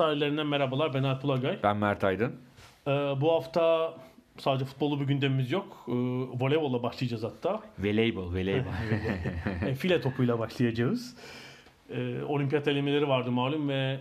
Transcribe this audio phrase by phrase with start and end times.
[0.00, 0.94] Sahillerinden merhabalar.
[0.94, 1.58] Ben Alp Ulagay.
[1.62, 2.36] Ben Mert Aydın.
[2.86, 3.94] Ee, bu hafta
[4.38, 5.84] sadece futbolu bir gündemimiz yok.
[5.88, 5.92] Ee,
[6.40, 7.60] voleybolla başlayacağız hatta.
[7.78, 8.70] Voleybol, voleybol.
[9.66, 11.16] e, file topuyla başlayacağız.
[11.90, 14.00] Ee, olimpiyat elemeleri vardı malum ve e,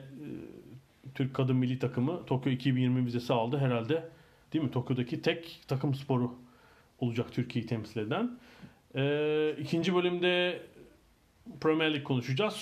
[1.15, 4.09] Türk kadın milli takımı Tokyo 2020 vizesi aldı herhalde.
[4.53, 4.71] Değil mi?
[4.71, 6.31] Tokyo'daki tek takım sporu
[6.99, 8.39] olacak Türkiye'yi temsil eden.
[8.95, 10.61] Ee, ikinci bölümde
[11.61, 12.55] Premier League konuşacağız.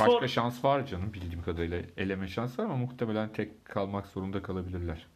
[0.00, 1.78] Başka Sonra- şans var canım bildiğim kadarıyla.
[1.96, 5.06] Eleme şansı var ama muhtemelen tek kalmak zorunda kalabilirler.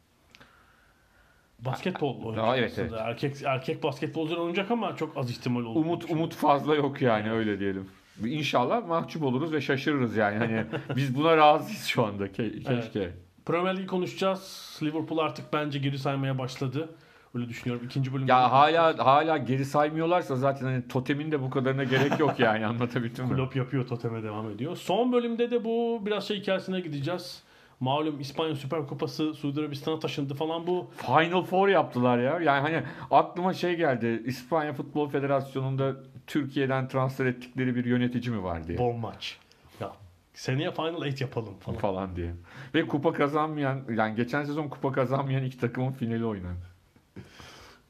[1.59, 2.99] Basketbol oynayacak Aa, evet, aslında.
[3.01, 5.81] Erkek erkek basketbolcular oynayacak ama çok az ihtimal olur.
[5.81, 7.89] Umut umut fazla yok yani öyle diyelim.
[8.25, 10.39] İnşallah mahcup oluruz ve şaşırırız yani.
[10.39, 10.65] Hani
[10.97, 12.27] biz buna razıyız şu anda.
[12.27, 13.11] Ke- keşke.
[13.47, 14.79] Premier League konuşacağız.
[14.83, 16.95] Liverpool artık bence geri saymaya başladı.
[17.35, 17.87] Öyle düşünüyorum.
[17.87, 18.33] İkinci bölümde.
[18.33, 23.25] Ya hala hala geri saymıyorlarsa zaten hani totemin de bu kadarına gerek yok yani anlatabildim
[23.25, 23.35] mi?
[23.37, 24.77] Klopp yapıyor toteme devam ediyor.
[24.77, 27.43] Son bölümde de bu biraz şey hikayesine gideceğiz.
[27.81, 30.91] Malum İspanya Süper Kupası Suudi Arabistan'a taşındı falan bu.
[30.97, 32.41] Final Four yaptılar ya.
[32.41, 34.23] Yani hani aklıma şey geldi.
[34.27, 35.95] İspanya Futbol Federasyonu'nda
[36.27, 38.79] Türkiye'den transfer ettikleri bir yönetici mi var diye.
[38.79, 39.39] Bom maç.
[39.81, 39.93] Ya
[40.35, 41.79] seneye Final 8 yapalım falan.
[41.79, 42.33] falan diye.
[42.75, 46.74] Ve kupa kazanmayan yani geçen sezon kupa kazanmayan iki takımın finali oynandı.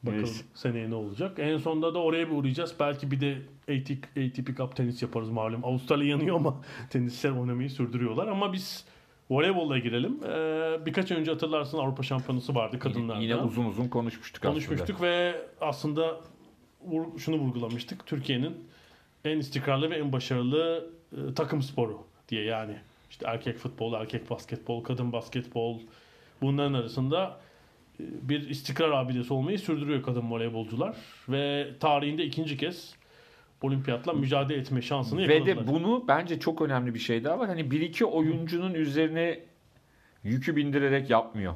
[0.02, 0.44] Bakalım Neyse.
[0.54, 1.38] seneye ne olacak.
[1.38, 2.74] En sonunda da oraya bir uğrayacağız.
[2.80, 5.64] Belki bir de ATP, ATP Cup tenis yaparız malum.
[5.64, 8.26] Avustralya yanıyor ama tenisler oynamayı sürdürüyorlar.
[8.26, 8.84] Ama biz
[9.30, 10.20] voleybolla girelim.
[10.24, 13.22] Ee, birkaç önce hatırlarsın Avrupa Şampiyonası vardı kadınlarda.
[13.22, 16.20] Yine uzun uzun konuşmuştuk, konuşmuştuk ve aslında
[17.18, 18.06] şunu vurgulamıştık.
[18.06, 18.56] Türkiye'nin
[19.24, 21.98] en istikrarlı ve en başarılı e, takım sporu
[22.28, 22.76] diye yani.
[23.10, 25.80] işte erkek futbol, erkek basketbol, kadın basketbol
[26.42, 27.40] bunların arasında
[28.00, 30.96] bir istikrar abidesi olmayı sürdürüyor kadın voleybolcular
[31.28, 32.94] ve tarihinde ikinci kez
[33.62, 35.66] olimpiyatla mücadele etme şansını Ve yakaladılar.
[35.66, 37.48] de bunu bence çok önemli bir şey daha var.
[37.48, 39.40] Hani bir iki oyuncunun üzerine
[40.24, 41.54] yükü bindirerek yapmıyor.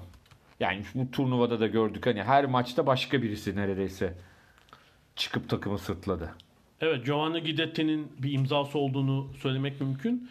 [0.60, 4.14] Yani bu turnuvada da gördük hani her maçta başka birisi neredeyse
[5.16, 6.34] çıkıp takımı sırtladı.
[6.80, 10.30] Evet Giovanni Guidetti'nin bir imzası olduğunu söylemek mümkün.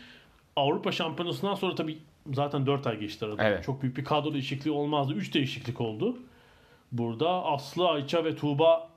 [0.55, 1.97] Avrupa Şampiyonası'ndan sonra tabii
[2.33, 3.43] zaten 4 ay geçti arada.
[3.43, 3.63] Evet.
[3.63, 5.13] Çok büyük bir kadro değişikliği olmazdı.
[5.13, 6.17] 3 değişiklik oldu.
[6.91, 8.89] Burada Aslı, Ayça ve Tuğba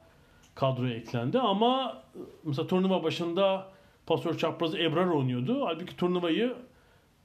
[0.54, 2.02] kadroya eklendi ama
[2.44, 3.66] mesela turnuva başında
[4.06, 5.64] pasör çaprazı Ebrar oynuyordu.
[5.66, 6.54] Halbuki turnuvayı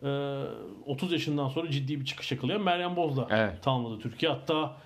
[0.04, 0.42] e,
[0.86, 3.64] 30 yaşından sonra ciddi bir çıkış yakalayan Meryem Boz'la Evet.
[3.64, 4.32] tamamladı Türkiye.
[4.32, 4.78] Hatta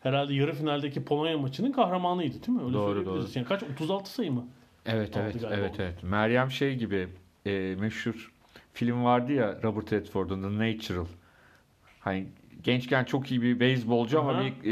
[0.00, 2.64] herhalde yarı finaldeki Polonya maçının kahramanıydı değil mi?
[2.64, 3.36] Öyle Doğru, söyleyebiliriz.
[3.36, 3.62] Yani kaç?
[3.62, 4.46] 36 sayı mı?
[4.86, 6.02] Evet evet evet evet.
[6.02, 7.08] Meryem şey gibi
[7.46, 8.32] e, meşhur
[8.78, 11.06] film vardı ya Robert Redford'un The Natural.
[12.00, 12.26] Hani
[12.62, 14.70] gençken çok iyi bir beyzbolcu ama bir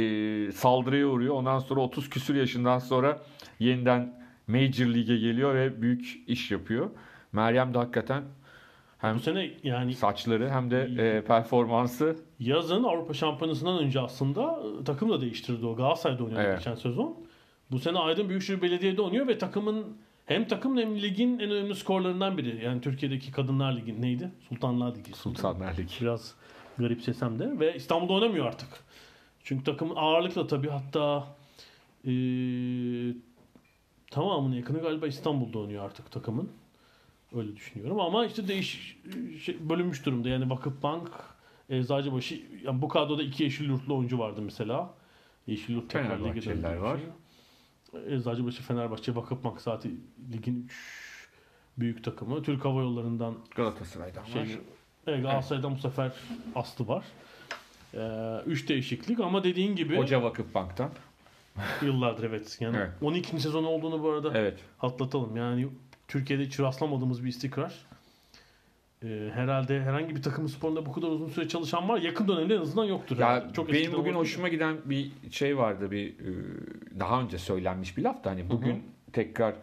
[0.48, 1.34] e, saldırıya uğruyor.
[1.34, 3.22] Ondan sonra 30 küsür yaşından sonra
[3.58, 6.90] yeniden Major League'e geliyor ve büyük iş yapıyor.
[7.32, 8.22] Meryem de hakikaten
[8.98, 14.84] hem Bu sene yani saçları hem de e, performansı yazın Avrupa Şampiyonası'ndan önce aslında e,
[14.84, 15.76] takım da değiştirdi o.
[15.76, 16.58] Galatasaray'da oynuyordu Evet.
[16.58, 17.16] geçen sezon.
[17.70, 22.38] Bu sene Aydın Büyükşehir Belediye'de oynuyor ve takımın hem takım hem ligin en önemli skorlarından
[22.38, 22.64] biri.
[22.64, 24.30] Yani Türkiye'deki Kadınlar Ligi neydi?
[24.48, 25.12] Sultanlar Ligi.
[25.12, 25.94] Sultanlar Ligi.
[26.00, 26.34] Biraz
[26.78, 28.68] garipsesem de ve İstanbul'da oynamıyor artık.
[29.44, 31.26] Çünkü takımın ağırlıkla tabii hatta
[32.04, 32.12] e,
[34.10, 36.50] tamamının yakını galiba İstanbul'da oynuyor artık takımın.
[37.34, 38.96] Öyle düşünüyorum ama işte değiş
[39.42, 40.28] şey, bölünmüş durumda.
[40.28, 41.10] Yani Vakıfbank,
[41.70, 44.94] Eczacıbaşı yani bu kadroda iki yeşil yurtlu oyuncu vardı mesela.
[45.46, 47.12] Yeşil yurt tekrar lige Fenerbahçeliler döndü.
[48.08, 49.92] Eczacıbaşı, Fenerbahçe, Vakıfbank zaten
[50.32, 51.28] ligin üç
[51.78, 52.42] büyük takımı.
[52.42, 54.48] Türk Hava Yolları'ndan Galatasaray'dan şey, var.
[55.06, 56.12] evet, Galatasaray'dan bu sefer
[56.54, 57.04] Aslı var.
[57.94, 60.90] Ee, üç değişiklik ama dediğin gibi Hoca Vakıfbank'tan.
[61.82, 62.56] yıllardır evet.
[62.60, 62.90] Yani Evet.
[63.02, 63.40] 12.
[63.40, 64.58] sezon olduğunu bu arada Evet.
[64.80, 65.36] atlatalım.
[65.36, 65.68] Yani
[66.08, 67.85] Türkiye'de hiç rastlamadığımız bir istikrar.
[69.04, 71.98] Ee, herhalde herhangi bir takım sporunda bu kadar uzun süre çalışan var.
[71.98, 73.18] Yakın dönemde en azından yoktur.
[73.18, 73.52] Ya herhalde.
[73.52, 76.14] Çok benim bugün hoşuma giden bir şey vardı bir e,
[77.00, 78.82] daha önce söylenmiş bir laf da hani bugün
[79.12, 79.54] tekrar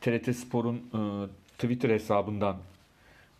[0.00, 1.26] TRT Spor'un e,
[1.58, 2.56] Twitter hesabından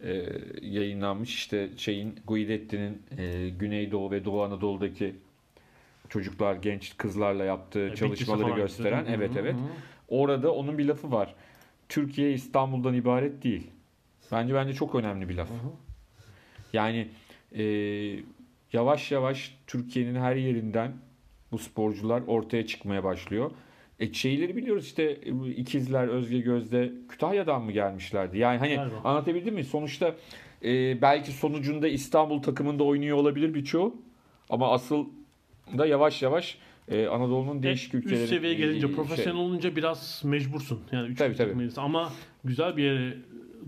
[0.04, 0.26] e,
[0.62, 1.34] yayınlanmış.
[1.34, 5.14] İşte şeyin Guidetti'nin e, Güneydoğu ve Doğu Anadolu'daki
[6.08, 9.00] çocuklar, genç kızlarla yaptığı Bitlis'e çalışmaları gösteren.
[9.00, 9.18] gidiyor.
[9.18, 9.54] Evet evet.
[10.08, 11.34] Orada onun bir lafı var.
[11.88, 13.70] Türkiye İstanbul'dan ibaret değil.
[14.32, 15.48] Bence bence çok önemli bir laf.
[16.72, 17.08] Yani
[17.52, 17.64] e,
[18.72, 20.92] yavaş yavaş Türkiye'nin her yerinden
[21.52, 23.50] bu sporcular ortaya çıkmaya başlıyor.
[24.00, 28.38] E şeyleri biliyoruz işte e, ikizler Özge Gözde Kütahya'dan mı gelmişlerdi?
[28.38, 28.96] Yani hani Galiba.
[29.04, 29.64] anlatabildim mi?
[29.64, 30.14] Sonuçta
[30.64, 33.96] e, belki sonucunda İstanbul takımında oynuyor olabilir birçoğu.
[34.50, 35.06] Ama asıl
[35.78, 36.58] da yavaş yavaş
[36.88, 40.80] e, Anadolu'nun değişik Üst ülkeleri seviyeye gelince, e, profesyonel şey- olunca biraz mecbursun.
[40.92, 41.68] Yani üç Tabii, tabii.
[41.76, 42.12] Ama
[42.44, 43.16] güzel bir yere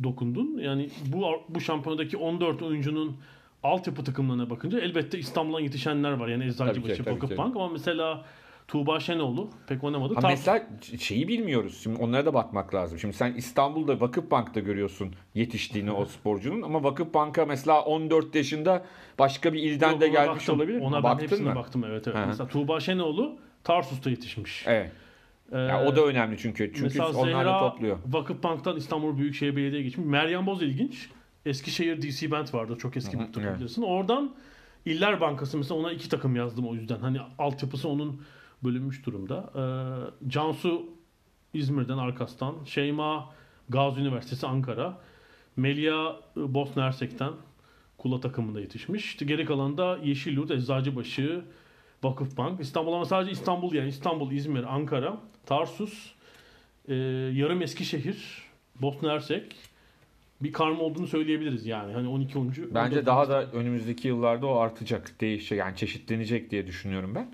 [0.03, 0.59] dokundun.
[0.59, 3.17] Yani bu bu şampiyonadaki 14 oyuncunun
[3.62, 6.29] altyapı takımlarına bakınca elbette İstanbul'dan yetişenler var.
[6.29, 7.06] Yani Eczacıbaşı.
[7.06, 8.25] Vakıfbank ama mesela
[8.69, 10.15] Tuğba Şenoğlu pek oynamadı.
[10.15, 10.67] Ha mesela
[11.00, 11.81] şeyi bilmiyoruz.
[11.83, 12.99] Şimdi onlara da bakmak lazım.
[12.99, 18.85] Şimdi sen İstanbul'da Vakıfbank'ta görüyorsun yetiştiğini o sporcunun ama Vakıfbank'a mesela 14 yaşında
[19.19, 20.56] başka bir ilden Yok, de gelmiş baktım.
[20.56, 20.81] olabilir.
[20.81, 21.55] Ona ben Baktın hepsine mı?
[21.55, 22.19] baktım evet evet.
[22.19, 22.27] Hı.
[22.27, 24.65] Mesela Tuğba Şenoğlu Tarsus'ta yetişmiş.
[24.67, 24.93] Evet.
[25.53, 26.73] Ee, Ya o da önemli çünkü.
[26.75, 27.99] Çünkü onlar da topluyor.
[28.06, 30.06] Vakıfbank'tan İstanbul Büyükşehir Belediye'ye geçmiş.
[30.06, 31.11] Meryem Boz ilginç.
[31.47, 32.77] Eskişehir DC Band vardı.
[32.79, 33.83] Çok eski bir takım bilirsin.
[33.83, 34.35] Oradan
[34.87, 36.99] İller Bankası mesela ona iki takım yazdım o yüzden.
[36.99, 38.23] Hani altyapısı onun
[38.65, 39.50] bölünmüş durumda.
[39.55, 40.87] Ee, Cansu
[41.55, 42.55] İzmir'den Arkas'tan.
[42.65, 43.31] Şeyma
[43.69, 44.99] Gazi Üniversitesi Ankara.
[45.56, 47.33] Melia Bosna Hersek'ten
[47.99, 49.05] Kula takımında yetişmiş.
[49.05, 51.45] İşte geri kalan da Yeşilyurt, Eczacıbaşı,
[52.05, 52.61] Vakıfbank.
[52.61, 55.17] İstanbul ama sadece İstanbul yani İstanbul, İzmir, Ankara,
[55.49, 56.12] Tarsus,
[56.89, 56.95] e,
[57.35, 58.43] yarım Eskişehir,
[58.81, 59.56] Bosna Hersek
[60.41, 61.93] bir karma olduğunu söyleyebiliriz yani.
[61.93, 62.75] Hani 12 oyuncu.
[62.75, 67.29] Bence 14 daha da önümüzdeki yıllarda o artacak, değişecek yani çeşitlenecek diye düşünüyorum ben.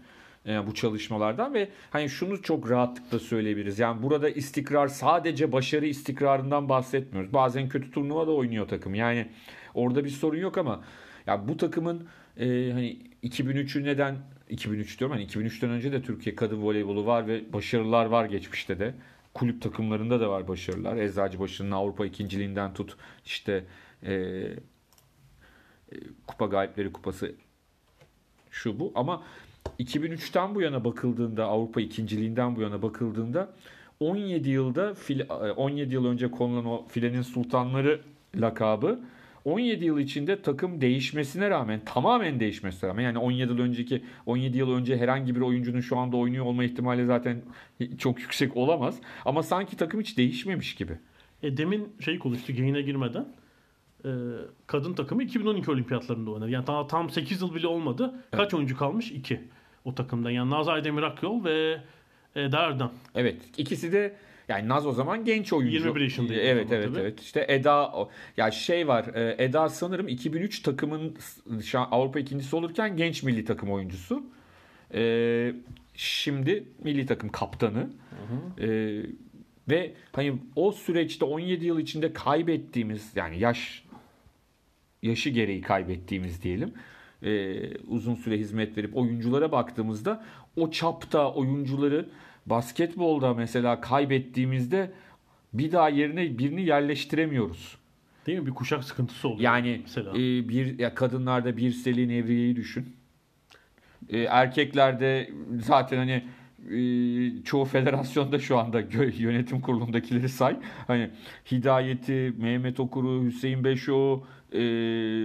[0.53, 3.79] e, bu çalışmalardan ve hani şunu çok rahatlıkla söyleyebiliriz.
[3.79, 7.33] Yani burada istikrar sadece başarı istikrarından bahsetmiyoruz.
[7.33, 8.95] Bazen kötü turnuva da oynuyor takım.
[8.95, 9.29] Yani
[9.75, 10.85] orada bir sorun yok ama
[11.27, 12.07] ya bu takımın
[12.37, 14.17] e, hani 2003'ü neden
[14.51, 18.95] 2003 diyorum hani 2003'ten önce de Türkiye kadın voleybolu var ve başarılar var geçmişte de.
[19.35, 20.97] Kulüp takımlarında da var başarılar.
[20.97, 23.65] Eczacıbaşı'nın Avrupa ikinciliğinden tut işte
[24.03, 24.57] e, e,
[26.27, 27.35] Kupa Galipleri Kupası
[28.51, 29.23] şu bu ama
[29.79, 33.55] 2003'ten bu yana bakıldığında Avrupa ikinciliğinden bu yana bakıldığında
[34.01, 38.01] 17 yılda fil- 17 yıl önce konulan o filenin sultanları
[38.37, 39.01] lakabı
[39.45, 44.71] 17 yıl içinde takım değişmesine rağmen tamamen değişmesine rağmen yani 17 yıl önceki 17 yıl
[44.71, 47.43] önce herhangi bir oyuncunun şu anda oynuyor olma ihtimali zaten
[47.99, 50.99] çok yüksek olamaz ama sanki takım hiç değişmemiş gibi.
[51.43, 53.29] E, demin şey konuştuk yayına girmeden.
[54.05, 54.11] E,
[54.67, 56.51] kadın takımı 2012 olimpiyatlarında oynadı.
[56.51, 58.15] Yani daha tam 8 yıl bile olmadı.
[58.31, 59.11] Kaç oyuncu kalmış?
[59.11, 59.41] 2
[59.85, 60.31] o takımdan.
[60.31, 61.81] Yani Nazay Demir Akyol ve
[62.37, 62.91] Eda Erdem.
[63.15, 64.17] Evet ikisi de
[64.49, 65.75] yani Naz o zaman genç oyuncu.
[65.77, 67.01] 21 yaşındaydı o Evet evet tabii.
[67.01, 67.21] evet.
[67.21, 69.07] İşte Eda ya şey var.
[69.15, 71.17] e, Eda sanırım 2003 takımın
[71.75, 74.27] Avrupa ikincisi olurken genç milli takım oyuncusu.
[74.95, 75.53] E,
[75.95, 77.91] şimdi milli takım kaptanı.
[78.61, 78.69] E,
[79.69, 83.85] ve hani o süreçte 17 yıl içinde kaybettiğimiz yani yaş
[85.03, 86.73] yaşı gereği kaybettiğimiz diyelim.
[87.23, 90.25] e, uzun süre hizmet verip oyunculara baktığımızda
[90.57, 92.09] o çapta oyuncuları
[92.47, 94.93] basketbolda mesela kaybettiğimizde
[95.53, 97.77] bir daha yerine birini yerleştiremiyoruz.
[98.27, 98.47] Değil mi?
[98.47, 99.41] Bir kuşak sıkıntısı oluyor.
[99.41, 100.11] Yani mesela.
[100.11, 102.97] e, bir ya kadınlarda bir Selin Evriye'yi düşün.
[104.09, 106.25] E, erkeklerde zaten hani
[106.71, 110.57] e, çoğu federasyonda şu anda gö- yönetim kurulundakileri say.
[110.87, 111.11] Hani
[111.53, 114.59] Hidayeti, Mehmet Okur'u, Hüseyin Beşoğlu, e,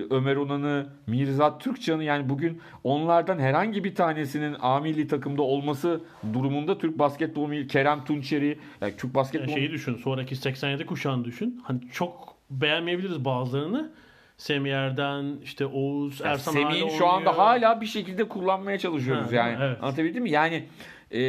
[0.09, 6.01] Ömer Onan'ı, Mirzat Türkcan'ı yani bugün onlardan herhangi bir tanesinin A milli takımda olması
[6.33, 9.95] durumunda Türk basketbolu milli- Kerem Tunçeri yani Türk Yani basketbolu şeyi düşün.
[9.95, 11.61] Sonraki 87 kuşağını düşün.
[11.63, 13.91] Hani çok beğenmeyebiliriz bazılarını.
[14.37, 19.57] Semiyer'den işte Oğuz, Yani Ersan Semih'in şu anda hala bir şekilde kullanmaya çalışıyoruz Ha, yani.
[19.61, 19.77] evet.
[19.83, 20.29] Anlatabildim mi?
[20.31, 20.63] Yani
[21.13, 21.21] e,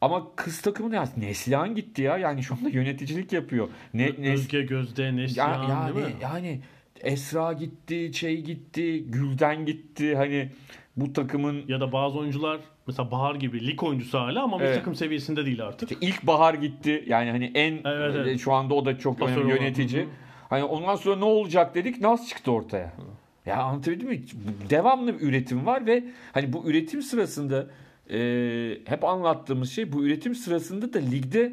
[0.00, 1.04] ama kız takımı ne?
[1.16, 2.18] Neslihan gitti ya.
[2.18, 3.68] Yani şu anda yöneticilik yapıyor.
[3.94, 6.12] Ne, Nes- Özge Gözde, ya, Neslihan yani, değil mi?
[6.22, 6.60] yani
[7.04, 10.16] Esra gitti, şey gitti, Gülden gitti.
[10.16, 10.48] Hani
[10.96, 14.74] bu takımın Ya da bazı oyuncular mesela Bahar gibi lig oyuncusu hala ama Evet.
[14.74, 15.90] takım seviyesinde değil artık.
[15.92, 17.04] işte ilk bahar gitti.
[17.06, 18.26] Yani hani en Evet, evet.
[18.28, 19.62] e, şu anda o da çok Pasör önemli olan.
[19.62, 20.02] yönetici.
[20.02, 20.10] Hı hı.
[20.48, 22.00] Hani ondan sonra ne olacak dedik.
[22.00, 22.92] Nas çıktı ortaya.
[23.46, 24.22] Ya anlatabildim mi?
[24.70, 27.66] Devamlı bir üretim var ve hani bu üretim sırasında
[28.10, 28.18] e,
[28.84, 31.52] hep anlattığımız şey bu üretim sırasında da ligde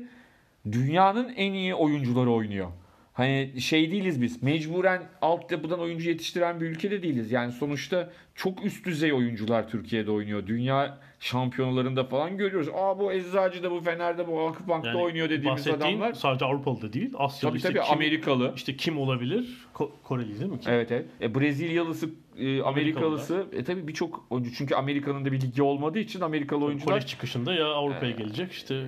[0.71, 2.67] dünyanın en iyi oyuncuları oynuyor.
[3.17, 4.43] Hani şey değiliz biz.
[4.43, 7.31] Mecburen altyapıdan oyuncu yetiştiren bir ülkede değiliz.
[7.31, 10.47] Yani sonuçta çok üst düzey oyuncular Türkiye'de oynuyor.
[10.47, 12.69] Dünya şampiyonalarında falan görüyoruz.
[12.73, 16.13] Aa bu Eczacı'da, bu Fener'de, bu Vakıfbank'ta Yani oynuyor dediğimiz adamlar.
[16.13, 17.13] sadece Avrupalı da değil.
[17.17, 18.53] Asyalı Tabii işte tabii kim, Amerikalı.
[18.55, 19.67] işte kim olabilir?
[19.75, 20.59] Ko- Koreli değil mi?
[20.59, 20.73] Kim?
[20.73, 21.05] Evet evet.
[21.21, 22.09] E, Brezilyalısı,
[22.39, 23.45] e, Amerikalısı.
[23.53, 24.53] E tabii birçok oyuncu.
[24.53, 28.83] Çünkü Amerika'nın da bir ligi olmadığı için Amerikalı oyuncular Kolej çıkışında ya Avrupa'ya gelecek işte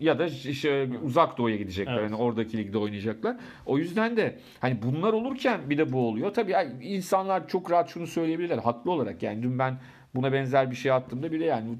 [0.00, 1.92] ya da işte uzak doğuya gidecekler.
[1.92, 2.10] Evet.
[2.10, 3.36] Hani oradaki ligde oynayacaklar.
[3.66, 6.34] O yüzden de hani bunlar olurken bir de bu oluyor.
[6.34, 9.22] Tabii yani insanlar çok rahat şunu söyleyebilirler haklı olarak.
[9.22, 9.78] Yani dün ben
[10.14, 11.76] buna benzer bir şey attığımda bile yani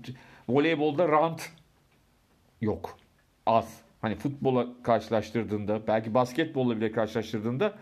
[0.48, 1.50] voleybolda rant
[2.60, 2.98] yok.
[3.46, 3.80] Az.
[4.00, 7.74] Hani futbola karşılaştırdığında belki basketbolla bile karşılaştırdığında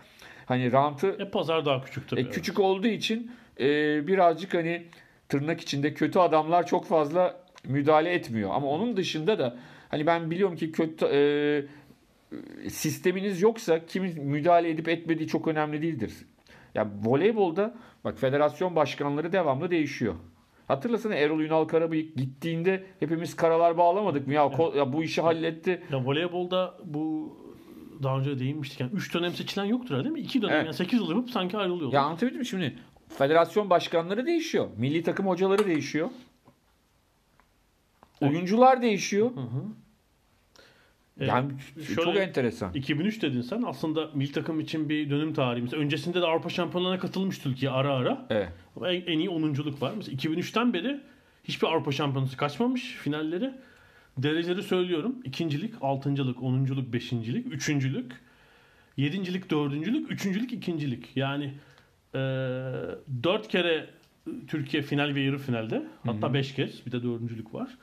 [0.45, 2.21] hani rantı e, pazar daha küçük tabii.
[2.21, 3.65] e, küçük olduğu için e,
[4.07, 4.85] birazcık hani
[5.29, 8.49] tırnak içinde kötü adamlar çok fazla müdahale etmiyor.
[8.53, 9.57] Ama onun dışında da
[9.89, 11.19] hani ben biliyorum ki kötü e,
[12.69, 16.13] sisteminiz yoksa kimin müdahale edip etmediği çok önemli değildir.
[16.75, 20.15] Ya voleybolda bak federasyon başkanları devamlı değişiyor.
[20.67, 24.33] Hatırlasana Erol Ünal Karabıyık gittiğinde hepimiz karalar bağlamadık mı?
[24.33, 25.83] Ya, ko- ya bu işi halletti.
[25.91, 27.37] Ya voleybolda bu
[28.03, 28.79] daha önce değinmiştik.
[28.79, 30.19] Yani 3 dönem seçilen yoktur değil mi?
[30.19, 30.65] 2 dönem Evet.
[30.65, 31.93] yani 8 yıl yapıp sanki ayrılıyor.
[31.93, 32.75] Ya anlatabildim mi şimdi?
[33.17, 34.67] Federasyon başkanları değişiyor.
[34.77, 36.09] Milli takım hocaları değişiyor.
[38.21, 39.31] Oyuncular değişiyor.
[41.19, 41.29] Evet.
[41.29, 41.51] Yani
[41.95, 42.73] çok Şöyle- enteresan.
[42.73, 43.61] 2003 dedin sen.
[43.61, 45.63] Aslında milli takım için bir dönüm tarihi.
[45.63, 48.25] Mesela öncesinde de Avrupa Şampiyonlarına katılmış Türkiye ara ara.
[48.29, 48.49] Evet.
[48.75, 49.93] Ama en, en iyi 10'unculuk var.
[49.97, 50.99] Mesela 2003'ten beri
[51.43, 53.51] hiçbir Avrupa Şampiyonası kaçmamış finalleri.
[54.17, 55.15] Dereceleri söylüyorum.
[55.23, 58.11] İkincilik, altıncılık, onunculuk, beşincilik, üçüncülük,
[58.97, 61.17] yedincilik, dördüncülük, üçüncülük, ikincilik.
[61.17, 61.53] Yani
[62.13, 62.19] e,
[63.23, 63.89] dört kere
[64.47, 65.83] Türkiye final ve yarı finalde.
[66.03, 66.85] Hatta beş kez.
[66.85, 67.77] Bir de dördüncülük var.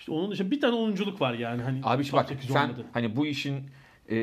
[0.00, 1.62] İşte onun dışında bir tane onunculuk var yani.
[1.62, 2.84] Hani Abi işte bak sen olmadı.
[2.92, 3.56] hani bu işin
[4.08, 4.16] e,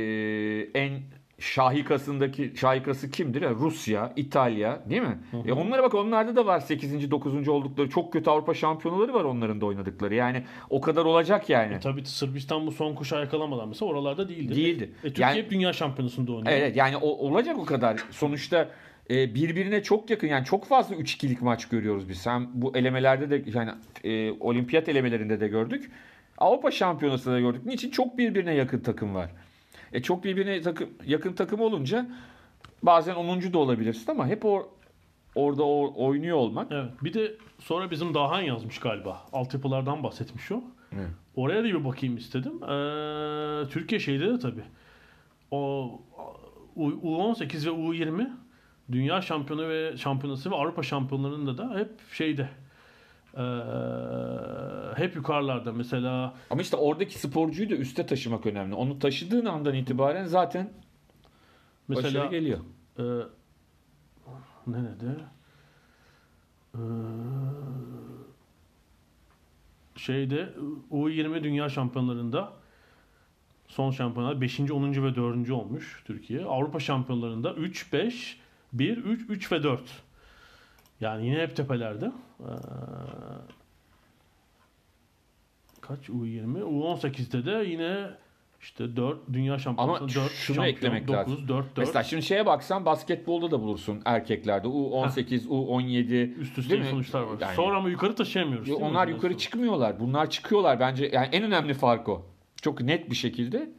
[0.74, 1.00] en
[1.40, 3.42] şahikasındaki şahikası kimdir?
[3.42, 5.20] Ya Rusya, İtalya değil mi?
[5.46, 7.12] E onlara bak onlarda da var 8.
[7.12, 7.48] 9.
[7.48, 10.16] oldukları çok kötü Avrupa şampiyonaları var onların da oynadıkları.
[10.16, 11.74] Yani o kadar olacak yani.
[11.74, 14.56] E, tabii Sırbistan bu son kuşağı yakalamadan mesela oralarda değildi.
[14.56, 14.92] Değildi.
[15.04, 16.56] E, Türkiye Yani- dünya şampiyonasında oynuyor.
[16.58, 17.98] Evet yani o, olacak o kadar.
[18.12, 18.70] Sonuçta
[19.10, 22.26] e, birbirine çok yakın yani çok fazla 3-2'lik maç görüyoruz biz.
[22.26, 23.72] Hem bu elemelerde de yani
[24.04, 25.92] e, olimpiyat elemelerinde de gördük.
[26.38, 27.66] Avrupa Şampiyonası'nda da gördük.
[27.66, 27.92] Niçin?
[27.92, 29.30] Çok birbirine yakın takım var.
[29.94, 32.06] E çok birbirine takım, yakın takım olunca
[32.84, 33.54] bazen 10.
[33.54, 34.70] da olabilirsin ama hep o
[35.36, 36.72] orada o, oynuyor olmak.
[36.72, 36.92] Evet.
[37.04, 39.22] Bir de sonra bizim Dahan yazmış galiba.
[39.34, 40.62] Altyapılardan bahsetmiş o.
[40.96, 41.08] Evet.
[41.36, 42.64] Oraya da bir bakayım istedim.
[42.64, 44.64] Ee, Türkiye şeyde de tabii.
[45.52, 45.92] O
[46.76, 48.30] U- U18 ve U20
[48.92, 52.50] Dünya Şampiyonu ve Şampiyonası ve Avrupa Şampiyonlarında da hep şeyde.
[53.38, 53.42] Ee,
[54.96, 55.72] hep yukarılarda.
[55.72, 58.76] Mesela Ama işte oradaki sporcuyu da üste taşımak önemli.
[58.76, 60.70] Onu taşıdığın andan itibaren zaten
[61.88, 62.60] mesela başarı geliyor.
[63.00, 63.04] Ee,
[64.68, 65.16] nerede?
[66.76, 66.80] Ee,
[69.96, 70.50] şeyde
[70.92, 72.54] U20 Dünya Şampiyonlarında
[73.68, 74.60] son şampiyonlar 5.
[74.60, 75.04] 10.
[75.04, 75.52] ve 4.
[75.52, 76.46] olmuş Türkiye.
[76.46, 78.40] Avrupa Şampiyonlarında 3 5
[78.80, 79.82] 1 3 3 ve 4.
[81.02, 82.12] Yani yine hep tepelerde.
[82.40, 82.46] Ee,
[85.82, 86.62] kaç U20?
[86.62, 88.10] U18'de de yine
[88.62, 91.48] işte 4 dünya şampiyonası Ama 4 şunu şampiyon, eklemek 9 lazım.
[91.48, 94.68] 4 4 Mesela şimdi şeye baksan basketbolda da bulursun erkeklerde.
[94.68, 96.34] U18, U17.
[96.36, 97.38] üst üste sonuçlar var.
[97.42, 98.70] Yani- Sonra ama yukarı taşıyamıyoruz.
[98.72, 99.38] Onlar yukarı sonra?
[99.38, 100.00] çıkmıyorlar.
[100.00, 101.10] Bunlar çıkıyorlar bence.
[101.14, 102.26] Yani en önemli fark o.
[102.62, 103.70] Çok net bir şekilde.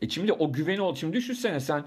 [0.00, 0.94] E şimdi o güveni ol.
[0.94, 1.84] Şimdi düşünsene sen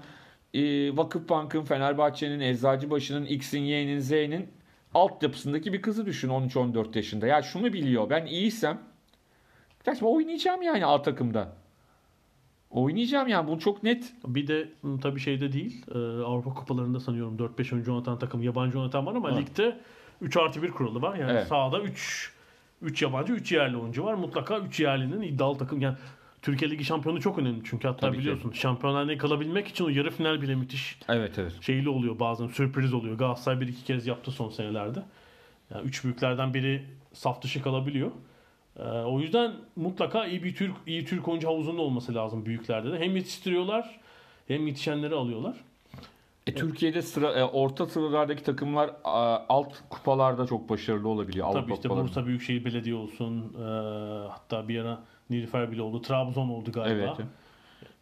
[0.54, 4.48] e, Vakıfbank'ın, Fenerbahçe'nin, Eczacıbaşı'nın, X'in, Y'nin, Z'nin
[4.94, 7.26] altyapısındaki bir kızı düşün 13-14 yaşında.
[7.26, 8.10] Ya şunu biliyor.
[8.10, 8.78] Ben iyiysem
[9.84, 11.52] gerçekten oynayacağım yani A takımda.
[12.70, 13.48] Oynayacağım yani.
[13.48, 14.12] Bu çok net.
[14.26, 15.84] Bir de hı, tabii şeyde değil.
[15.94, 19.36] e, Avrupa kupalarında sanıyorum 4-5 oyuncu oynatan takım yabancı oynatan var ama Ha.
[19.36, 19.80] ligde
[20.20, 21.14] 3 artı 1 kuralı var.
[21.16, 21.46] Yani Evet.
[21.46, 22.32] sahada 3
[22.82, 24.14] 3 yabancı 3 yerli oyuncu var.
[24.14, 25.80] Mutlaka 3 yerlinin iddialı takım.
[25.80, 25.96] Yani
[26.42, 28.20] Türkiye Ligi şampiyonu çok önemli çünkü hatta Tabii ki.
[28.20, 31.52] biliyorsun Şampiyonlar Ligi'ne kalabilmek için o yarı final bile müthiş Evet evet.
[31.60, 33.18] şeyli oluyor bazen sürpriz oluyor.
[33.18, 35.02] Galatasaray bir iki kez yaptı son senelerde.
[35.74, 36.82] Yani üç büyüklerden biri
[37.12, 38.10] saf dışı kalabiliyor.
[38.78, 42.98] Ee, o yüzden mutlaka iyi bir Türk iyi Türk oyuncu havuzunun olması lazım büyüklerde de.
[42.98, 44.00] Hem yetiştiriyorlar
[44.48, 45.56] hem yetişenleri alıyorlar.
[46.46, 48.90] E, Türkiye'de sıra e, orta sıralardaki takımlar
[49.48, 51.46] alt kupalarda çok başarılı olabiliyor.
[51.46, 52.08] Avrupa Tabii işte kupalarında.
[52.08, 53.56] Bursa Büyükşehir Belediye olsun.
[53.58, 53.62] e,
[54.28, 56.02] hatta bir ara Nilüfer bile oldu.
[56.02, 57.16] Trabzon oldu galiba.
[57.18, 57.26] Evet.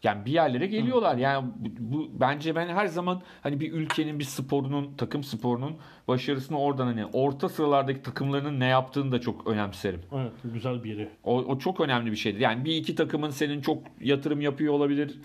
[0.02, 1.16] Yani bir yerlere geliyorlar.
[1.16, 5.76] Yani bu, bu bence ben her zaman hani bir ülkenin bir sporunun, takım sporunun
[6.08, 10.00] başarısını oradan hani orta sıralardaki takımlarının ne yaptığını da çok önemserim.
[10.12, 11.08] Evet, güzel bir yeri.
[11.24, 12.40] O, o çok önemli bir şeydir.
[12.40, 15.20] Yani bir iki takımın senin çok yatırım yapıyor olabilir.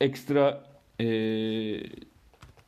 [0.00, 0.64] Ekstra
[1.00, 1.06] e,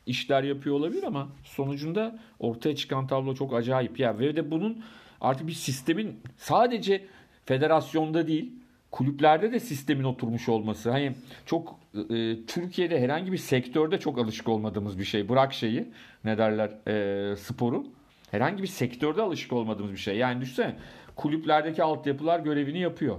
[0.05, 3.99] işler yapıyor olabilir ama sonucunda ortaya çıkan tablo çok acayip.
[3.99, 4.83] Ya ve de bunun
[5.21, 7.05] artık bir sistemin sadece
[7.51, 8.51] federasyonda değil
[8.91, 10.91] kulüplerde de sistemin oturmuş olması.
[10.91, 11.15] Hani
[11.45, 15.29] çok e, Türkiye'de herhangi bir sektörde çok alışık olmadığımız bir şey.
[15.29, 15.87] Bırak şeyi
[16.23, 17.85] ne derler e, sporu.
[18.31, 20.17] Herhangi bir sektörde alışık olmadığımız bir şey.
[20.17, 20.75] Yani düşünsene
[21.15, 23.17] kulüplerdeki altyapılar görevini yapıyor.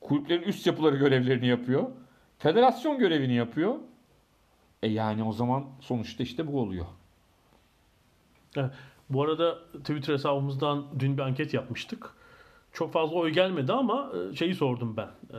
[0.00, 1.86] Kulüplerin üst yapıları görevlerini yapıyor.
[2.38, 3.74] Federasyon görevini yapıyor.
[4.82, 6.86] E yani o zaman sonuçta işte bu oluyor.
[8.56, 8.70] Evet.
[9.10, 12.16] Bu arada Twitter hesabımızdan dün bir anket yapmıştık.
[12.76, 15.08] Çok fazla oy gelmedi ama e, şeyi sordum ben.
[15.32, 15.38] Ee,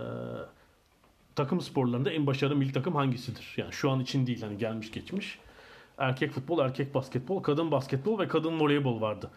[1.36, 3.54] takım sporlarında en başarılı milli takım hangisidir?
[3.58, 5.40] Yani şu an için değil hani gelmiş geçmiş.
[5.98, 9.32] Erkek futbol, erkek basketbol, kadın basketbol ve kadın voleybol vardı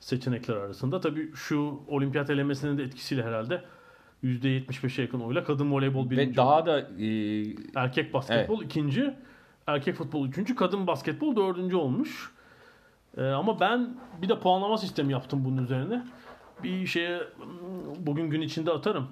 [0.00, 1.00] seçenekler arasında.
[1.00, 3.64] Tabii şu olimpiyat elemesinin de etkisiyle herhalde
[4.24, 6.30] %75'e yakın oyla kadın voleybol birinci.
[6.30, 7.06] Ve daha da e,
[7.74, 9.14] Erkek basketbol ikinci,
[9.66, 12.34] erkek futbol üçüncü, kadın basketbol dördüncü olmuş.
[13.16, 16.04] Ee, ama ben bir de puanlama sistemi yaptım bunun üzerine.
[16.62, 17.20] Bir şeye
[17.98, 19.08] bugün gün içinde atarım.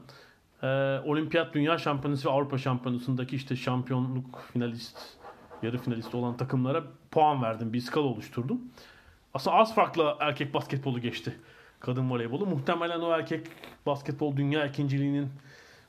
[0.62, 0.66] Ee,
[1.04, 4.98] Olimpiyat Dünya Şampiyonası ve Avrupa Şampiyonası'ndaki işte şampiyonluk finalist,
[5.62, 7.72] yarı finalist olan takımlara puan verdim.
[7.72, 8.60] Bir skala oluşturdum.
[9.34, 11.36] Aslında az farklı erkek basketbolu geçti.
[11.80, 12.46] Kadın voleybolu.
[12.46, 13.46] Muhtemelen o erkek
[13.86, 15.28] basketbol dünya ikinciliğinin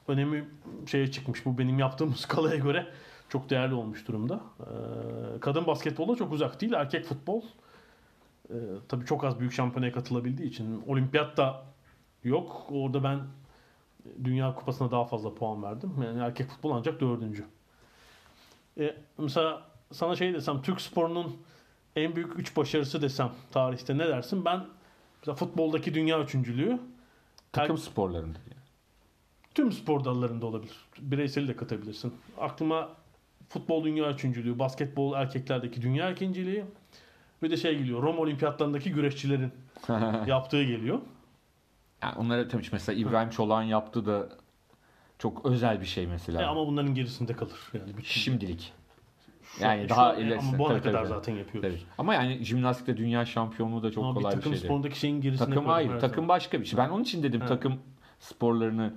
[0.08, 0.46] önemi
[0.88, 1.46] şeye çıkmış.
[1.46, 2.88] Bu benim yaptığım skalaya göre
[3.30, 4.40] çok değerli olmuş durumda.
[4.60, 4.66] Ee,
[5.40, 6.74] kadın basketbolda çok uzak değil.
[6.74, 7.42] Erkek futbol
[8.50, 8.56] e,
[8.88, 11.64] tabii çok az büyük şampiyonaya katılabildiği için olimpiyat da
[12.24, 12.66] yok.
[12.72, 13.20] Orada ben
[14.24, 15.94] Dünya Kupası'na daha fazla puan verdim.
[16.06, 17.46] Yani erkek futbol ancak dördüncü.
[18.80, 21.38] E, mesela sana şey desem Türk sporunun
[21.96, 24.46] en büyük üç başarısı desem tarihte ne dersin?
[24.46, 24.66] Ben
[25.22, 26.80] mesela futboldaki dünya üçüncülüğü
[27.52, 28.40] takım sporlarında.
[28.52, 28.64] Yani.
[29.56, 30.76] Tüm spor dallarında olabilir.
[31.00, 32.14] Bireyseli de katabilirsin.
[32.38, 32.90] Aklıma
[33.50, 36.66] futbol dünya üçüncülüğü, basketbol erkeklerdeki dünya ikinciliği
[37.44, 38.04] ve de şey geliyor.
[38.04, 39.52] Roma olimpiyatlarındaki güreşçilerin
[40.28, 41.00] yaptığı geliyor.
[42.04, 44.30] Yani onlara tabii mesela İbrahim Çolak'ın yaptığı da
[45.20, 46.42] çok özel bir şey mesela.
[46.42, 47.60] E ama bunların gerisinde kalır.
[47.74, 48.04] Yani bütün...
[48.04, 48.74] Şimdilik.
[49.44, 50.48] Şu- Yani şu daha an- ilerisi.
[50.50, 51.08] Ama bu ana kadar tabii.
[51.08, 51.70] zaten yapıyoruz.
[51.70, 51.84] Tabii.
[51.98, 54.66] Ama yani jimnastikte dünya şampiyonluğu da çok Ama bir kolay bir, takım şey değil.
[54.66, 56.28] sporundaki şeyin gerisine Takım her Takım zaman.
[56.28, 56.78] başka bir şey.
[56.78, 57.48] Ben onun için dedim Ha.
[57.48, 57.80] takım
[58.20, 58.94] sporlarını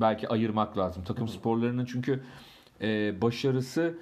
[0.00, 1.04] belki ayırmak lazım.
[1.04, 1.30] Takım Hı.
[1.32, 2.22] sporlarının çünkü
[2.80, 3.98] e, başarısı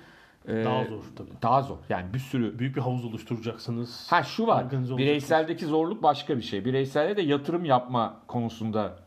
[0.49, 1.31] e, Daha zor tabii.
[1.43, 1.77] Daha zor.
[1.89, 4.07] Yani bir sürü Büyük bir havuz oluşturacaksınız.
[4.11, 4.71] Ha şu var.
[4.71, 6.65] Bireyseldeki zorluk başka bir şey.
[6.65, 8.99] Bireyselde de yatırım yapma konusunda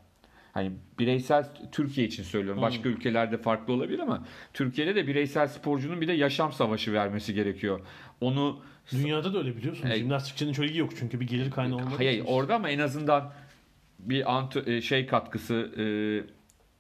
[0.54, 2.62] hani bireysel Türkiye için söylüyorum.
[2.62, 2.66] Hı.
[2.66, 7.80] Başka ülkelerde farklı olabilir ama Türkiye'de de bireysel sporcunun bir de yaşam savaşı vermesi gerekiyor.
[8.22, 8.60] Onu
[8.92, 9.90] Dünyada da öyle biliyorsun.
[9.90, 12.26] E- Jimnastikçinin çok ilgi yok çünkü bir gelir kaynağı olmadığı hayır için.
[12.26, 13.34] orada ama en azından
[14.00, 15.86] bir antı, e, şey katkısı e,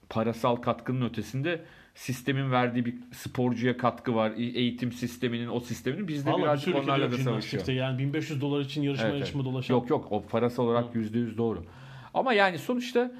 [0.09, 1.61] parasal katkının ötesinde
[1.95, 4.31] sistemin verdiği bir sporcuya katkı var.
[4.31, 7.67] E- Eğitim sisteminin, o sisteminin biz de Vallahi bir birazcık ülkede onlarla da savaşıyor.
[7.67, 9.21] Yani 1500 dolar için yarışma Evet, evet.
[9.21, 9.75] yarışma dolaşan.
[9.75, 10.97] Yok yok o parasal olarak Hı.
[10.97, 11.65] yüzde yüz doğru.
[12.13, 13.11] Ama yani sonuçta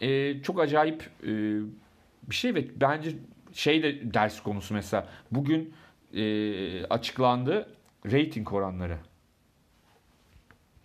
[0.00, 1.28] e, çok acayip e,
[2.22, 3.10] bir şey ve bence
[3.52, 5.08] şey de ders konusu mesela.
[5.30, 5.74] Bugün
[6.14, 7.68] e, açıklandı
[8.06, 8.98] rating oranları.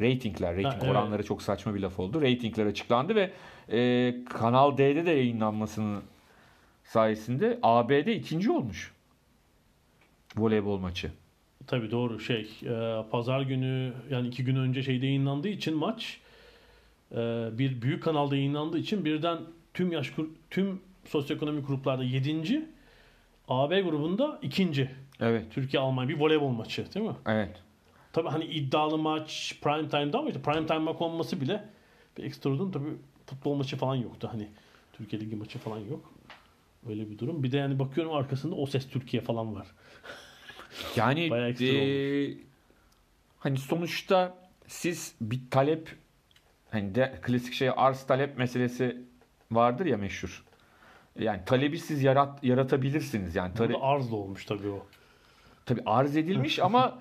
[0.01, 0.91] Ratingler, rating Ha, evet.
[0.91, 2.21] oranları çok saçma bir laf oldu.
[2.21, 3.31] Ratingler açıklandı ve
[3.71, 6.03] e, Kanal D'de de yayınlanmasının
[6.93, 8.93] sayesinde ABD ikinci olmuş.
[10.37, 11.11] Voleybol maçı.
[11.67, 12.49] Tabii doğru şey.
[12.63, 16.19] e, pazar günü yani iki gün önce şeyde yayınlandığı için maç
[17.11, 19.37] e, bir büyük kanalda yayınlandığı için birden
[19.73, 20.13] tüm yaş
[20.49, 22.65] tüm sosyoekonomik gruplarda 7.
[23.47, 24.91] AB grubunda ikinci.
[25.19, 27.15] Evet, Türkiye Almanya bir voleybol maçı değil mi?
[27.25, 27.61] evet.
[28.13, 31.63] Tabii hani iddialı maç prime time'da ama işte prime time maç olması bile
[32.17, 32.71] bir ekstra.
[32.71, 32.93] Tabii
[33.25, 34.29] futbol maçı falan yoktu.
[34.31, 34.47] Hani
[34.93, 36.13] Türkiye Ligi maçı falan yok.
[36.89, 37.43] Öyle bir durum.
[37.43, 39.67] Bir de yani bakıyorum arkasında O Ses Türkiye falan var.
[40.95, 41.21] Yani
[41.59, 42.37] eee,
[43.39, 44.35] hani sonuçta
[44.67, 45.95] siz bir talep
[46.71, 48.97] hani de klasik şey arz talep meselesi
[49.51, 50.43] vardır ya meşhur.
[51.19, 53.35] Yani talebi siz yarat, yaratabilirsiniz.
[53.35, 54.85] Yani tale, Burada arzla olmuş tabii o.
[55.65, 56.99] tabii arz edilmiş ama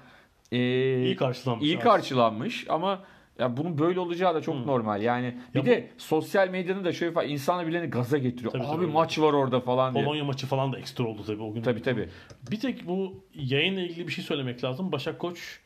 [0.50, 1.64] eee, İyi karşılanmış.
[1.66, 1.84] iyi arz.
[1.84, 3.04] karşılanmış ama
[3.42, 4.66] ya bunun böyle olacağı da çok Hı.
[4.66, 5.02] normal.
[5.02, 8.52] Yani bir Ya de sosyal medyanın da şöyle falan insanlar birilerini gaza getiriyor.
[8.52, 8.86] Tabii, Abi tabii.
[8.92, 10.04] maç var orada falan diye.
[10.04, 11.62] Polonya maçı falan da ekstra oldu tabii o gün.
[11.62, 12.08] Tabii tabii.
[12.50, 14.92] Bir tek bu yayınla ilgili bir şey söylemek lazım.
[14.92, 15.60] Başak Koç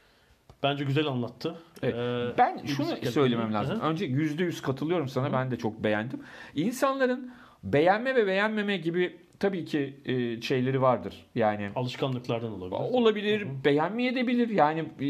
[0.63, 1.55] bence güzel anlattı.
[1.83, 1.95] Evet.
[1.95, 3.81] Ee, Ben şunu söylemem lazım.
[3.81, 3.83] hı.
[3.85, 5.33] Önce yüzde yüz katılıyorum sana.
[5.33, 6.21] Ben de çok beğendim.
[6.55, 7.33] İnsanların
[7.65, 11.27] beğenme ve beğenmeme gibi tabii ki e, şeyleri vardır.
[11.35, 12.77] Yani Alışkanlıklardan olabilir.
[12.93, 14.49] olabilir, beğenmeye de bilir.
[14.49, 15.07] Yani e,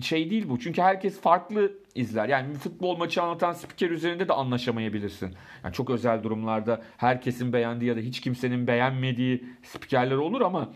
[0.00, 0.58] şey değil bu.
[0.58, 2.28] Çünkü herkes farklı izler.
[2.28, 5.34] Yani bir futbol maçı anlatan spiker üzerinde de anlaşamayabilirsin.
[5.64, 10.72] Yani çok özel durumlarda herkesin beğendiği ya da hiç kimsenin beğenmediği spikerler olur ama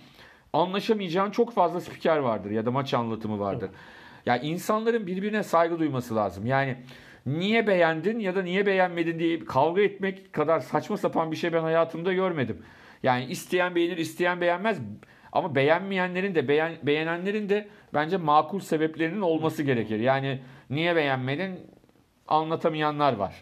[0.53, 3.71] anlaşamayacağın çok fazla spiker vardır ya da maç anlatımı vardır.
[4.27, 6.47] Ya yani insanların birbirine saygı duyması lazım.
[6.47, 6.77] Yani
[7.27, 11.63] niye beğendin ya da niye beğenmedin diye kavga etmek kadar saçma sapan bir şey ben
[11.63, 12.63] hayatımda görmedim.
[13.03, 14.79] Yani isteyen beğenir, isteyen beğenmez.
[15.33, 20.01] Ama beğenmeyenlerin de beğen, beğenenlerin de bence makul sebeplerinin olması gerekir.
[20.01, 20.41] Yani
[20.71, 21.61] niye beğenmedin
[22.29, 23.35] anlatamayanlar var.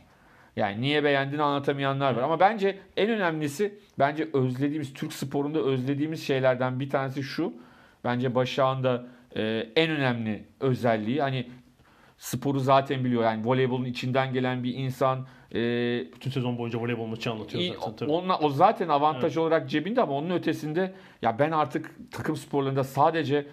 [0.56, 2.22] Yani niye beğendin anlatamayanlar var.
[2.22, 7.52] Ama bence en önemlisi bence özlediğimiz Türk sporunda özlediğimiz şeylerden bir tanesi şu.
[8.04, 9.42] Bence Başak'ın da e,
[9.76, 11.46] en önemli özelliği hani
[12.18, 13.22] sporu zaten biliyor.
[13.22, 15.58] Yani voleybolun içinden gelen bir insan e,
[16.14, 17.96] Bütün sezon boyunca voleybol maçı anlatıyor İyi, zaten.
[17.96, 18.10] Tabii.
[18.10, 23.46] onunla, o zaten avantaj olarak cebinde ama onun ötesinde ya ben artık takım sporlarında sadece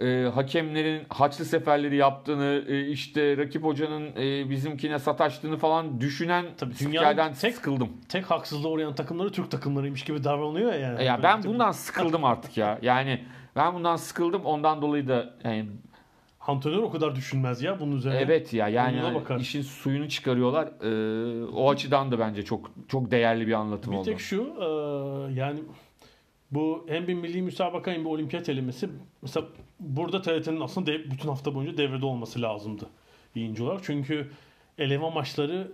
[0.00, 6.74] e, hakemlerin haçlı seferleri yaptığını e, işte rakip hocanın e, bizimkine sataştığını falan düşünen Tabii
[6.80, 7.88] dünyanın tek- sıkıldım.
[8.08, 11.04] Tek haksızlığa uğrayan takımları Türk takımlarıymış gibi davranılıyor ya yani.
[11.04, 12.78] Ya Böyle ben bundan sıkıldım artık ya.
[12.82, 13.24] Yani
[13.56, 14.44] ben bundan sıkıldım.
[14.44, 15.66] Ondan dolayı da yani
[16.46, 18.18] Antrenör o kadar düşünmez ya bunun üzerine.
[18.20, 19.40] evet ya yani bakar.
[19.40, 20.66] işin suyunu çıkarıyorlar.
[20.66, 24.04] E, o açıdan da bence çok çok değerli bir anlatım Bir oldu.
[24.04, 24.64] tek şu e,
[25.40, 25.60] yani
[26.50, 28.88] bu hem bir milli müsabaka hem bir olimpiyat elemesi
[29.22, 29.46] mesela
[29.80, 32.86] burada TRT'nin aslında dev- bütün hafta boyunca devrede olması lazımdı
[33.34, 33.80] yayıncı olarak.
[33.84, 34.30] Çünkü
[34.78, 35.72] eleme maçları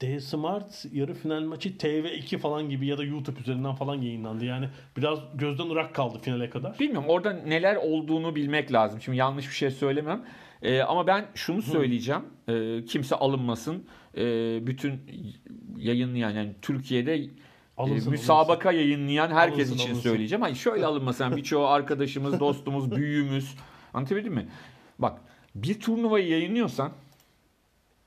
[0.00, 4.44] D Smart yarı final maçı TV2 falan gibi ya da YouTube üzerinden falan yayınlandı.
[4.44, 6.78] Yani biraz gözden ırak kaldı finale kadar.
[6.78, 9.00] Bilmiyorum orada neler olduğunu bilmek lazım.
[9.00, 10.24] Şimdi yanlış bir şey söylemem.
[10.62, 12.22] Ee, ama ben şunu söyleyeceğim.
[12.48, 13.84] Ee, kimse alınmasın.
[14.16, 15.00] Ee, bütün
[15.76, 17.30] yayınlayan yani Türkiye'de e,
[17.76, 20.02] Alınsın, müsabaka yayınlayan herkes Alınsın, için alınsın.
[20.10, 20.42] söyleyeceğim.
[20.42, 21.24] Hayır şöyle alınmasın.
[21.24, 23.54] Yani birçoğu arkadaşımız, dostumuz, büyüğümüz.
[23.94, 24.48] Anlatabildim mi?
[24.98, 25.20] Bak
[25.54, 26.92] bir turnuvayı yayınlıyorsan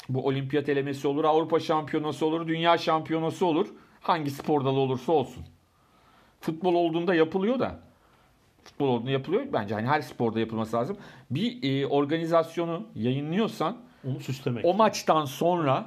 [0.09, 3.67] bu olimpiyat elemesi olur, Avrupa şampiyonası olur, dünya şampiyonası olur.
[4.01, 5.43] Hangi spor dalı olursa olsun.
[6.41, 7.79] Futbol olduğunda yapılıyor da
[8.63, 9.45] futbol olduğunda yapılıyor.
[9.53, 10.97] Bence hani her sporda yapılması lazım.
[11.31, 14.65] Bir e, organizasyonu yayınlıyorsan Onu süslemek.
[14.65, 15.85] o maçtan sonra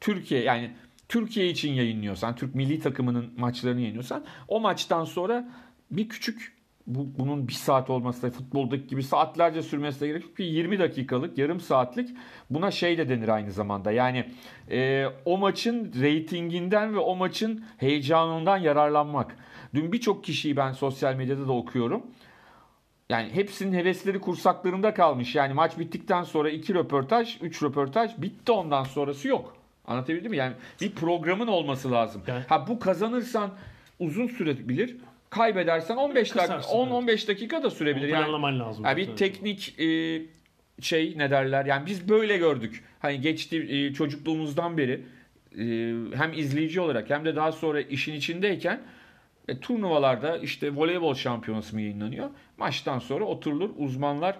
[0.00, 0.74] Türkiye yani
[1.08, 5.48] Türkiye için yayınlıyorsan, Türk milli takımının maçlarını yayınlıyorsan o maçtan sonra
[5.90, 6.57] bir küçük
[6.88, 10.38] bu, bunun bir saat olması da futboldaki gibi saatlerce sürmesi de gerek yok.
[10.38, 12.08] Bir 20 dakikalık, yarım saatlik
[12.50, 13.92] buna şey de denir aynı zamanda.
[13.92, 14.24] Yani
[14.70, 19.36] e, o maçın reytinginden ve o maçın heyecanından yararlanmak.
[19.74, 22.02] Dün birçok kişiyi ben sosyal medyada da okuyorum.
[23.10, 25.34] Yani hepsinin hevesleri kursaklarında kalmış.
[25.34, 29.56] Yani maç bittikten sonra iki röportaj, üç röportaj bitti ondan sonrası yok.
[29.86, 30.36] Anlatabildim mi?
[30.36, 32.22] Yani bir programın olması lazım.
[32.26, 33.50] Yani- Ha bu kazanırsan
[33.98, 34.96] uzun sürebilir.
[35.30, 38.12] Kaybedersen 15 dakika, Kısarsın, 10-15 dakika da sürebilir.
[38.12, 38.84] Onu Yani, lazım.
[38.84, 40.22] yani bir teknik e,
[40.80, 41.66] şey ne derler?
[41.66, 42.84] Yani biz böyle gördük.
[42.98, 45.00] Hani geçti e, çocukluğumuzdan beri
[45.58, 45.62] e,
[46.16, 48.80] hem izleyici olarak hem de daha sonra işin içindeyken
[49.48, 52.30] e, turnuvalarda işte voleybol şampiyonası mı yayınlanıyor?
[52.58, 54.36] Maçtan sonra oturulur uzmanlar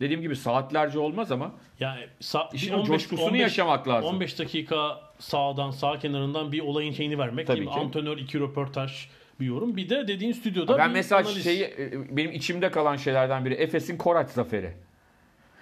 [0.00, 4.10] dediğim gibi saatlerce olmaz ama Yani sa- İşin bir o coşkusunu 15 yaşamak lazım.
[4.14, 7.46] 15 dakika sağdan sağ kenarından bir olayın şeyini vermek.
[7.46, 7.70] Tabii ki.
[7.70, 9.08] Antrenör iki röportaj
[9.42, 9.76] bir yorum.
[9.76, 11.44] Bir de dediğin stüdyoda ben bir mesela analiz.
[11.44, 14.72] şeyi e, benim içimde kalan şeylerden biri Efes'in Koraç zaferi.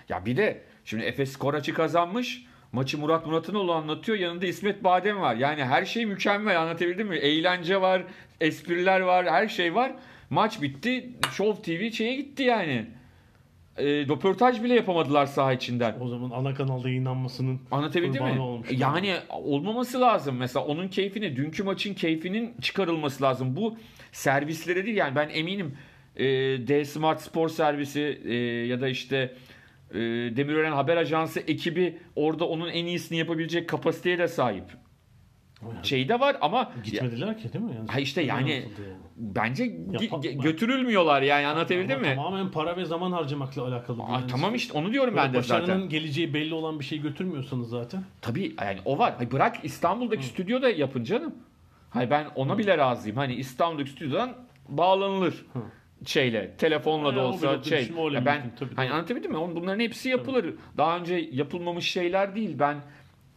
[0.09, 2.45] Ya bir de şimdi Efes Koraç'ı kazanmış.
[2.73, 4.19] Maçı Murat Muratınoğlu anlatıyor.
[4.19, 5.35] Yanında İsmet Badem var.
[5.35, 7.17] Yani her şey mükemmel anlatabildim mi?
[7.17, 8.03] Eğlence var,
[8.41, 9.93] espriler var, her şey var.
[10.31, 11.11] Maç bitti.
[11.33, 12.87] Show TV şeye gitti yani.
[13.81, 15.95] E, röportaj bile yapamadılar saha içinden.
[16.01, 18.41] o zaman ana kanalda yayınlanmasının Anlatabildim mi?
[18.41, 18.69] olmuş.
[18.71, 20.37] Yani olmaması lazım.
[20.37, 23.57] Mesela onun keyfini, dünkü maçın keyfinin çıkarılması lazım.
[23.57, 23.77] Bu
[24.13, 25.77] servislere değil yani ben eminim
[26.17, 26.25] e,
[26.69, 28.35] D Smart Spor Servisi e,
[28.67, 29.35] ya da işte
[29.95, 29.99] e,
[30.37, 34.65] Demirören Haber Ajansı ekibi orada onun en iyisini yapabilecek kapasiteye de sahip.
[35.83, 37.73] Şey de var ama gitmediler ki değil mi?
[37.77, 38.65] Yani, Ha işte yani- yani.
[39.17, 42.15] bence ge- Yapa- ge- götürülmüyorlar yani anlatabildim Ama mi?
[42.15, 44.03] Tamamen para ve zaman harcamakla alakalı.
[44.03, 45.89] Aa, Yani tamam işte onu diyorum böyle ben de başarının zaten.
[45.89, 48.03] geleceği belli olan bir şey götürmüyorsanız zaten.
[48.21, 49.15] Tabii yani o var.
[49.17, 51.35] Hayır, bırak İstanbul'daki stüdyoda yapın canım.
[51.91, 53.17] Hayır ben ona bile razıyım.
[53.17, 54.35] Hani İstanbul'daki stüdyodan
[54.69, 55.47] bağlanılır.
[56.07, 57.91] Şeyle, telefonla da olsa şey.
[58.13, 58.89] Ya ben tabii, hani tabii.
[58.95, 59.39] anlatabildim mi?
[59.57, 60.55] Bunların hepsi yapılır.
[60.77, 62.57] Daha önce yapılmamış şeyler değil.
[62.59, 62.77] Ben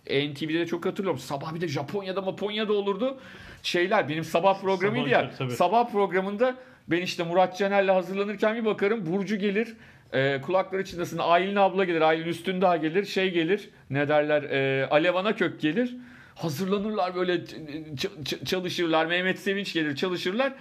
[0.06, 1.20] NTV'de de çok hatırlıyorum.
[1.20, 3.20] Sabah bir de Japonya'da, Japonya'da olurdu.
[3.63, 5.32] Şeyler benim sabah programıydı Sabah, ya.
[5.38, 5.52] tabii.
[5.52, 6.56] Sabah programında
[6.88, 9.06] ben işte Murat Caner'le hazırlanırken bir bakarım.
[9.06, 9.74] Burcu gelir.
[10.13, 11.18] E, kulakları çınlasın.
[11.18, 12.02] Aylin abla gelir.
[12.02, 13.06] Aylin Üstündağ gelir.
[13.06, 13.70] Şey gelir.
[13.89, 14.44] Ne derler?
[14.44, 15.96] E, Alev Anakök gelir.
[16.36, 19.06] Hazırlanırlar böyle ç- çalışırlar.
[19.06, 20.54] Mehmet Sevinç gelir çalışırlar.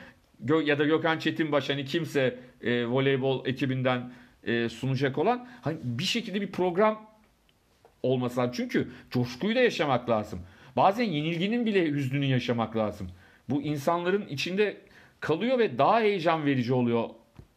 [0.45, 4.13] Gö- ya da Gökhan Çetinbaş hani kimse e, voleybol ekibinden
[4.45, 7.12] e, sunacak olan hani bir şekilde bir program
[8.03, 8.53] olması lazım.
[8.57, 10.41] Çünkü coşkuyu da yaşamak lazım.
[10.77, 13.09] Bazen yenilginin bile hüznünü yaşamak lazım.
[13.49, 14.77] Bu insanların içinde
[15.21, 17.09] kalıyor ve daha heyecan verici oluyor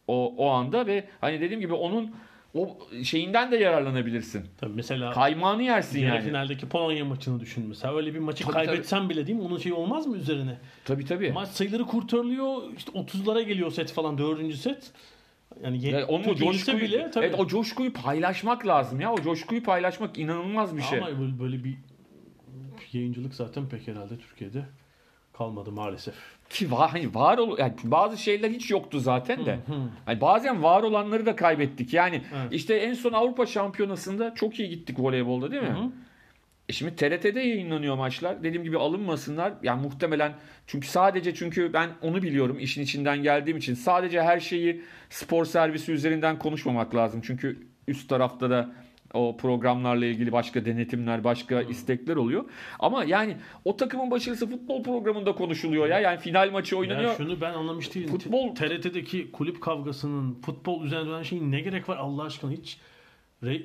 [0.08, 2.14] o, o anda ve hani dediğim gibi onun
[2.54, 4.44] o şeyinden de yararlanabilirsin.
[4.60, 6.20] Tabii mesela Kaymağını yersin yani.
[6.20, 7.96] finaldeki Polonya maçını düşün mesela.
[7.96, 9.44] Öyle bir maçı Tabii, kaybetsen bile değil mi?
[9.44, 10.58] Onun şeyi olmaz mı üzerine?
[10.84, 11.32] Tabii tabii.
[11.32, 12.62] Maç sayıları kurtarılıyor.
[12.76, 14.18] İşte 30'lara geliyor set falan.
[14.18, 14.92] Dördüncü set.
[15.62, 17.24] Yani, Yani onun coşkuyu, bile tabii.
[17.24, 19.12] evet, o coşkuyu paylaşmak lazım ya.
[19.12, 20.98] O coşkuyu paylaşmak inanılmaz bir şey.
[20.98, 21.78] Ama böyle, böyle bir
[22.92, 24.64] yayıncılık zaten pek herhalde Türkiye'de
[25.32, 26.14] kalmadı maalesef.
[26.50, 29.58] Ki var, hani var ol, yani bazı şeyler hiç yoktu zaten de.
[30.06, 31.94] Hani bazen var olanları da kaybettik.
[31.94, 32.52] Yani Evet.
[32.52, 35.68] işte en son Avrupa Şampiyonası'nda çok iyi gittik voleybolda değil mi?
[35.68, 35.90] Hı hı.
[36.68, 38.42] E şimdi TRT'de yayınlanıyor maçlar.
[38.42, 39.52] Dediğim gibi alınmasınlar.
[39.62, 40.34] Yani muhtemelen
[40.66, 45.92] çünkü sadece çünkü ben onu biliyorum işin içinden geldiğim için sadece her şeyi spor servisi
[45.92, 47.20] üzerinden konuşmamak lazım.
[47.24, 48.72] Çünkü üst tarafta da
[49.14, 52.44] o programlarla ilgili başka denetimler, başka istekler oluyor.
[52.78, 56.00] Ama yani o takımın başarısı futbol programında konuşuluyor ya.
[56.00, 57.10] Yani final maçı oynanıyor.
[57.10, 58.10] Ya şunu ben anlamış değilim.
[58.16, 62.78] Futbol- TRT'deki kulüp kavgasının futbol üzerine dönen şeyin ne gerek var Allah aşkına hiç
[63.42, 63.62] re-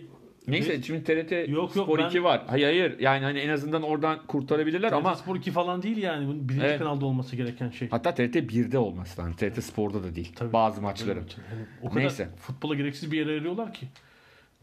[0.48, 2.44] Neyse re- şimdi TRT Yok, yok, Spor ben- 2 var.
[2.48, 3.00] Hayır hayır.
[3.00, 6.28] Yani hani en azından oradan kurtarabilirler TRT ama Spor 2 falan değil yani.
[6.28, 6.80] Bunun birinci Evet.
[6.80, 7.90] kanalda olması gereken şey.
[7.90, 9.34] hatta TRT 1'de olması lazım.
[9.34, 10.32] TRT Spor'da da değil.
[10.36, 10.54] Tabii.
[10.54, 11.20] Bazı maçların.
[11.20, 12.30] Yani o kadar Neyse.
[12.38, 13.88] futbola gereksiz bir yere ayırıyorlar ki.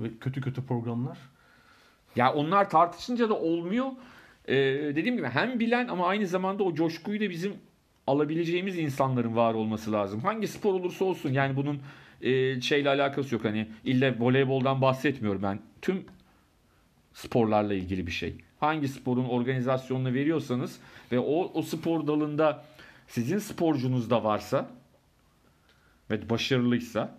[0.00, 1.18] Ve kötü kötü programlar.
[2.16, 3.86] Ya onlar tartışınca da olmuyor.
[4.48, 4.54] Ee,
[4.96, 7.52] dediğim gibi hem bilen ama aynı zamanda o coşkuyu da bizim
[8.06, 10.20] alabileceğimiz insanların var olması lazım.
[10.20, 11.78] Hangi spor olursa olsun yani bunun
[12.22, 13.44] e, şeyle alakası yok.
[13.44, 15.60] Hani illa voleyboldan bahsetmiyorum ben.
[15.82, 16.04] Tüm
[17.12, 18.34] sporlarla ilgili bir şey.
[18.60, 20.78] Hangi sporun organizasyonunu veriyorsanız
[21.12, 22.64] ve o, o spor dalında
[23.08, 24.70] sizin sporcunuz da varsa
[26.10, 27.18] ve başarılıysa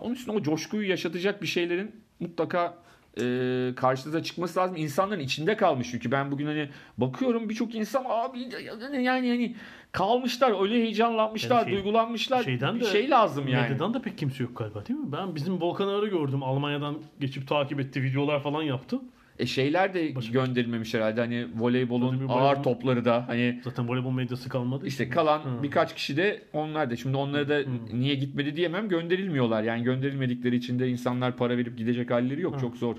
[0.00, 2.78] onun için o coşkuyu yaşatacak bir şeylerin mutlaka
[3.18, 4.76] e, karşınıza çıkması lazım.
[4.76, 6.68] İnsanların içinde kalmış çünkü ben bugün hani
[6.98, 8.48] bakıyorum birçok insan abi
[8.92, 9.56] yani yani
[9.92, 12.42] kalmışlar öyle heyecanlanmışlar, Yani şey- duygulanmışlar.
[12.42, 13.62] Şeyden bir de, şey lazım yani.
[13.62, 15.12] Medyadan da pek kimse yok galiba değil mi?
[15.12, 16.42] Ben bizim Volkan Ağar'ı gördüm.
[16.42, 18.02] Almanya'dan geçip takip etti.
[18.02, 19.00] Videolar falan yaptı.
[19.40, 24.10] E şeyler de Başka- gönderilmemiş herhalde hani voleybolun ağır voleybol- topları da hani Zaten voleybol
[24.10, 24.86] medyası kalmadı.
[24.86, 25.62] İşte kalan Hı.
[25.62, 26.96] birkaç kişi de onlar da.
[26.96, 28.88] Şimdi onlara da niye gitmedi diyemem.
[28.88, 29.62] Gönderilmiyorlar.
[29.62, 32.56] Yani gönderilmedikleri için de insanlar para verip gidecek halleri yok.
[32.56, 32.60] Hı.
[32.60, 32.96] Çok zor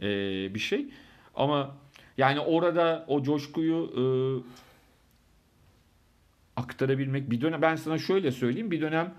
[0.00, 0.86] ee, bir şey.
[1.34, 1.76] Ama
[2.18, 4.02] yani orada o coşkuyu e,
[6.56, 9.14] aktarabilmek bir dönem ben sana şöyle söyleyeyim bir dönem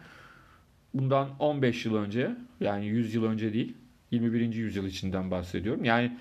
[0.93, 3.73] bundan 15 yıl önce yani 100 yıl önce değil
[4.11, 4.53] 21.
[4.53, 5.83] yüzyıl içinden bahsediyorum.
[5.83, 6.17] Yani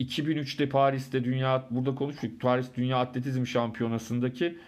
[0.00, 2.40] 2003'te Paris'te dünya burada konuştuk.
[2.40, 4.58] Paris Dünya Atletizm Şampiyonası'ndaki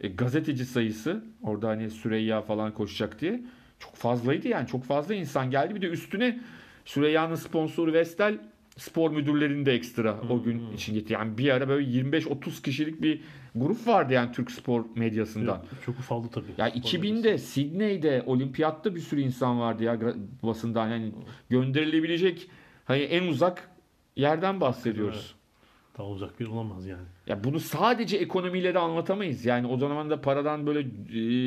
[0.00, 3.42] e, gazeteci sayısı orada hani Süreyya falan koşacak diye
[3.78, 5.74] çok fazlaydı yani çok fazla insan geldi.
[5.74, 6.40] Bir de üstüne
[6.84, 8.38] Süreyya'nın sponsoru Vestel
[8.76, 11.12] spor müdürlerini de ekstra o gün için gitti.
[11.12, 13.20] Yani bir ara böyle 25-30 kişilik bir
[13.54, 15.64] grup vardı yani Türk spor medyasından.
[15.86, 16.46] Çok ufaldı tabii.
[16.58, 19.98] Ya Spor 2000'de Sydney'de olimpiyatta bir sürü insan vardı ya
[20.42, 21.12] basından yani
[21.50, 22.48] gönderilebilecek
[22.84, 23.73] hani en uzak
[24.16, 25.34] yerden bahsediyoruz.
[25.34, 25.98] Evet.
[25.98, 27.02] Daha uzak bir olamaz yani.
[27.26, 29.44] Ya bunu sadece ekonomiyle de anlatamayız.
[29.44, 30.80] Yani o zaman da paradan böyle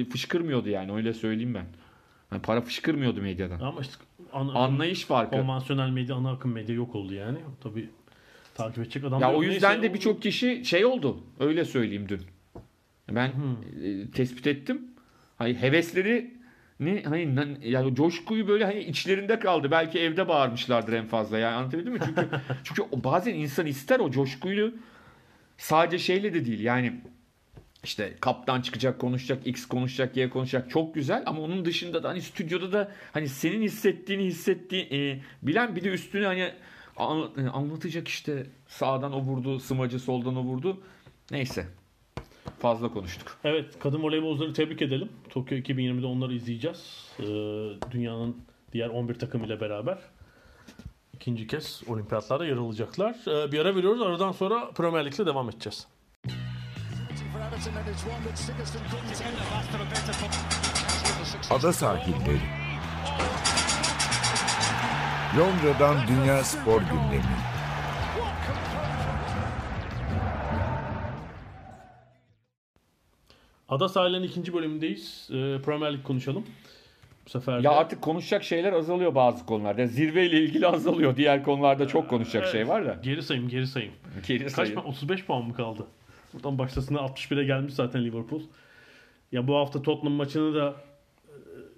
[0.01, 1.65] e, fışkırmıyordu yani öyle söyleyeyim ben.
[2.31, 3.59] Yani para fışkırmıyordu medyadan.
[3.59, 3.93] Ama işte
[4.33, 5.31] ana, Anlayış farkı.
[5.31, 7.37] konvansiyonel medya, ana akım medya yok oldu yani.
[7.63, 7.89] Tabii
[8.55, 11.17] takip edecek adam Ya o yüzden Neyse, de birçok kişi şey oldu.
[11.39, 12.21] Öyle söyleyeyim dün.
[13.11, 13.83] Ben Hmm.
[13.83, 14.81] e, tespit ettim.
[15.37, 16.36] Hani hevesleri
[16.79, 19.71] ne hani yani coşkuyu böyle hani içlerinde kaldı.
[19.71, 21.37] Belki evde bağırmışlardır en fazla.
[21.37, 21.99] Yani anlatabildim mi?
[22.05, 22.29] Çünkü
[22.63, 24.73] çünkü bazen insan ister o coşkuyu
[25.57, 26.59] sadece şeyle de değil.
[26.59, 27.01] Yani
[27.83, 30.69] işte kaptan çıkacak, konuşacak, X konuşacak, Y konuşacak.
[30.69, 35.75] Çok güzel ama onun dışında da hani stüdyoda da hani senin hissettiğini hissettiği e, bilen
[35.75, 36.53] bir de üstüne hani
[36.97, 40.81] an- e, anlatacak işte sağdan o vurdu, smacı soldan o vurdu.
[41.31, 41.65] Neyse.
[42.59, 43.37] Fazla konuştuk.
[43.43, 45.09] Evet, kadın voleybolcuları tebrik edelim.
[45.29, 47.11] Tokyo 2020'de onları izleyeceğiz.
[47.19, 47.23] Ee,
[47.91, 48.37] dünyanın
[48.73, 49.97] diğer 11 takım ile beraber.
[51.13, 53.15] ikinci kez olimpiyatlarda yer alacaklar.
[53.27, 54.01] Ee, bir ara veriyoruz.
[54.01, 55.87] Aradan sonra Premier Lig'le devam edeceğiz.
[61.51, 62.39] Ada sahilleri.
[65.37, 67.56] Londra'dan Dünya Spor Gündemi.
[73.69, 75.29] Ada sahillerinin ikinci bölümündeyiz.
[75.31, 76.45] Ee, Premier Lig konuşalım.
[77.25, 79.87] Bu sefer Ya artık konuşacak şeyler azalıyor bazı konularda.
[79.87, 81.15] Zirveyle ilgili azalıyor.
[81.15, 82.97] Diğer konularda çok konuşacak şey var da.
[83.03, 83.91] Geri sayım, geri sayım.
[84.27, 84.73] Geri Kaç sayın.
[84.75, 84.87] puan?
[84.87, 85.85] 35 puan mı kaldı?
[86.33, 88.41] Buradan başlasına 61'e gelmiş zaten Liverpool.
[89.31, 90.75] Ya bu hafta Tottenham maçını da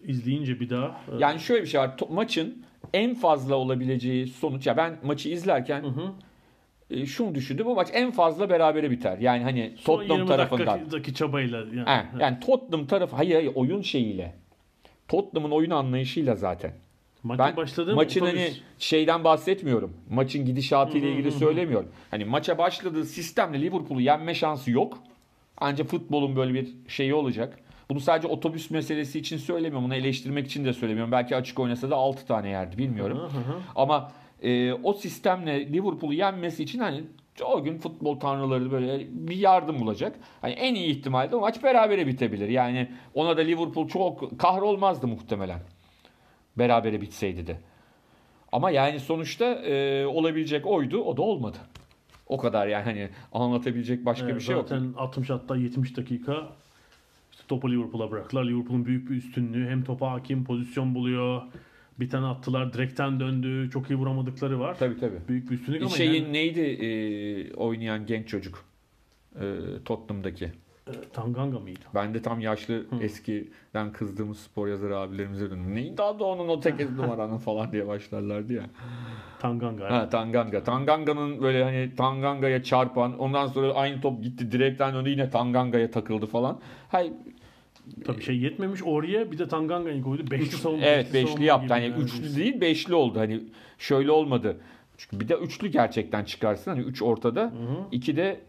[0.03, 1.95] izleyince bir daha e, Yani şöyle bir şey var.
[2.09, 5.85] Maçın en fazla olabileceği sonuç ya ben maçı izlerken
[6.89, 7.65] e, şunu düşündüm.
[7.65, 9.17] Bu maç en fazla berabere biter.
[9.17, 10.67] Yani hani son Tottenham 20 tarafından.
[10.67, 11.85] dakikadaki çabayla yani.
[11.89, 14.35] He, yani Tottenham tarafı hayır, hayır oyun şeyiyle.
[15.07, 16.73] Tottenham'ın oyun anlayışıyla zaten.
[17.23, 18.39] Maçın Ben başladığı maçın otobüs.
[18.39, 19.93] hani şeyden bahsetmiyorum.
[20.09, 21.89] Maçın gidişatı ile ilgili söylemiyorum.
[22.11, 24.97] Hani maça başladığı sistemle Liverpool'u yenme şansı yok.
[25.57, 27.59] Ancak futbolun böyle bir şeyi olacak.
[27.89, 29.83] Bunu sadece otobüs meselesi için söylemiyorum.
[29.85, 31.11] Bunu eleştirmek için de söylemiyorum.
[31.11, 33.17] Belki açık oynasa da 6 tane yerdi bilmiyorum.
[33.17, 33.55] Hı hı.
[33.75, 37.03] Ama e, o sistemle Liverpool'u yenmesi için hani
[37.45, 40.19] o gün futbol tanrıları böyle bir yardım bulacak.
[40.41, 42.49] Hani en iyi ihtimalle maç berabere bitebilir.
[42.49, 45.59] Yani ona da Liverpool çok kahrolmazdı muhtemelen.
[46.57, 47.57] Berabere bitseydi de.
[48.51, 51.01] Ama yani sonuçta e, olabilecek oydu.
[51.01, 51.57] O da olmadı.
[52.27, 54.67] O kadar yani hani anlatabilecek başka Evet, bir şey yok.
[54.69, 56.47] zaten 60 hatta 70 dakika
[57.31, 58.45] işte topu Liverpool'a bıraktılar.
[58.45, 59.69] Liverpool'un büyük bir üstünlüğü.
[59.69, 61.41] Hem topa hakim pozisyon buluyor.
[61.99, 63.69] Bir tane attılar direkten döndü.
[63.73, 64.77] Çok iyi vuramadıkları var.
[64.79, 65.17] Tabii tabii.
[65.27, 68.65] Büyük bir üstünlük ama Şeyin yani, neydi e, oynayan genç çocuk?
[69.35, 69.43] E,
[69.85, 70.45] Tottenham'daki.
[70.87, 71.79] e, Tanganga mıydı?
[71.95, 75.75] Ben de tam yaşlı eskiden kızdığımız spor yazarı abilerimize döndüm.
[75.75, 78.63] Neydi adı onun o 8 numaranın falan diye başlarlardı ya.
[79.39, 79.83] Tanganga.
[79.83, 79.91] evet.
[79.91, 80.63] Ha Tanganga.
[80.63, 86.25] Tanganga'nın böyle hani Tanganga'ya çarpan ondan sonra aynı top gitti direkten döndü yine Tanganga'ya takıldı
[86.25, 86.59] falan.
[86.87, 87.13] Hay
[88.05, 90.31] Tabii şey yetmemiş oraya bir de Tanganga'yı koydu.
[90.31, 90.85] Beşli savunma.
[90.85, 91.73] evet beşli savunma yaptı.
[91.73, 92.03] Hani yani.
[92.03, 93.19] üçlü değil beşli oldu.
[93.19, 93.43] Hani
[93.77, 94.57] şöyle olmadı.
[94.97, 96.71] Çünkü bir de üçlü gerçekten çıkarsın.
[96.71, 97.53] Hani üç ortada.
[97.91, 98.39] iki de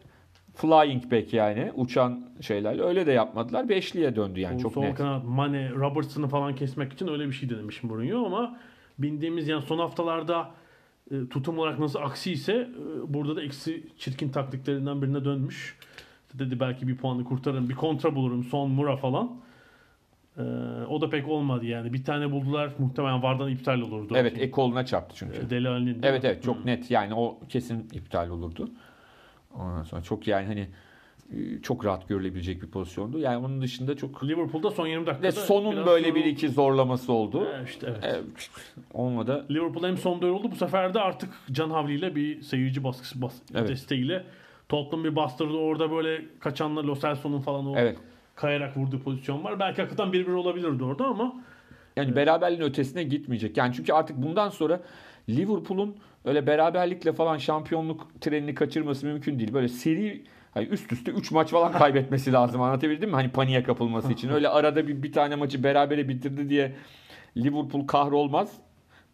[0.55, 3.69] flying back yani uçan şeylerle öyle de yapmadılar.
[3.69, 4.95] Beşliye döndü yani Bu çok sol net.
[4.97, 8.59] kanat Mane, Robertson'ı falan kesmek için öyle bir şey denemiş Mourinho ama
[8.99, 10.51] bildiğimiz yani son haftalarda
[11.11, 15.79] e, tutum olarak nasıl aksi ise e, burada da eksi çirkin taktiklerinden birine dönmüş.
[16.35, 19.41] Dedi belki bir puanı kurtarırım, bir kontra bulurum, son Mura falan.
[20.37, 20.43] E,
[20.89, 21.93] o da pek olmadı yani.
[21.93, 24.15] Bir tane buldular muhtemelen Vardan iptal olurdu.
[24.17, 25.51] Evet ekoluna çarptı çünkü.
[25.51, 28.71] Deli Ali'nin Evet evet çok net yani o kesin iptal olurdu.
[29.55, 30.69] Ondan sonra çok yani hani
[31.33, 33.19] e, çok rahat görülebilecek bir pozisyondu.
[33.19, 37.49] Yani onun dışında çok Liverpool'da son 20 dakikada sonun böyle bir iki zorlaması oldu.
[37.61, 37.99] E, işte evet.
[38.03, 38.51] Evet,
[38.95, 39.47] olmadı.
[39.51, 40.51] Liverpool hem son oldu.
[40.51, 43.69] Bu sefer de artık can havliyle bir seyirci baskısı bas Evet.
[43.69, 44.25] desteğiyle
[44.71, 45.53] Tottenham bir bastırdı.
[45.57, 47.97] Orada böyle kaçanlar Lo Celso'nun falan o Evet.
[48.35, 49.61] kayarak vurduğu pozisyon var.
[49.61, 51.35] Belki hakikaten 1-1 olabilirdi orada ama
[51.97, 53.57] Yani beraberliğin ötesine gitmeyecek.
[53.57, 54.81] Yani çünkü artık bundan sonra
[55.29, 59.53] Liverpool'un öyle beraberlikle falan şampiyonluk trenini kaçırması mümkün değil.
[59.53, 62.61] Böyle seri hani üst üste 3 maç falan kaybetmesi lazım.
[62.63, 63.15] Anlatabildim mi?
[63.17, 64.29] Hani paniğe kapılması için.
[64.29, 66.73] Öyle arada bir, bir tane maçı berabere bitirdi diye
[67.37, 68.53] Liverpool kahrolmaz.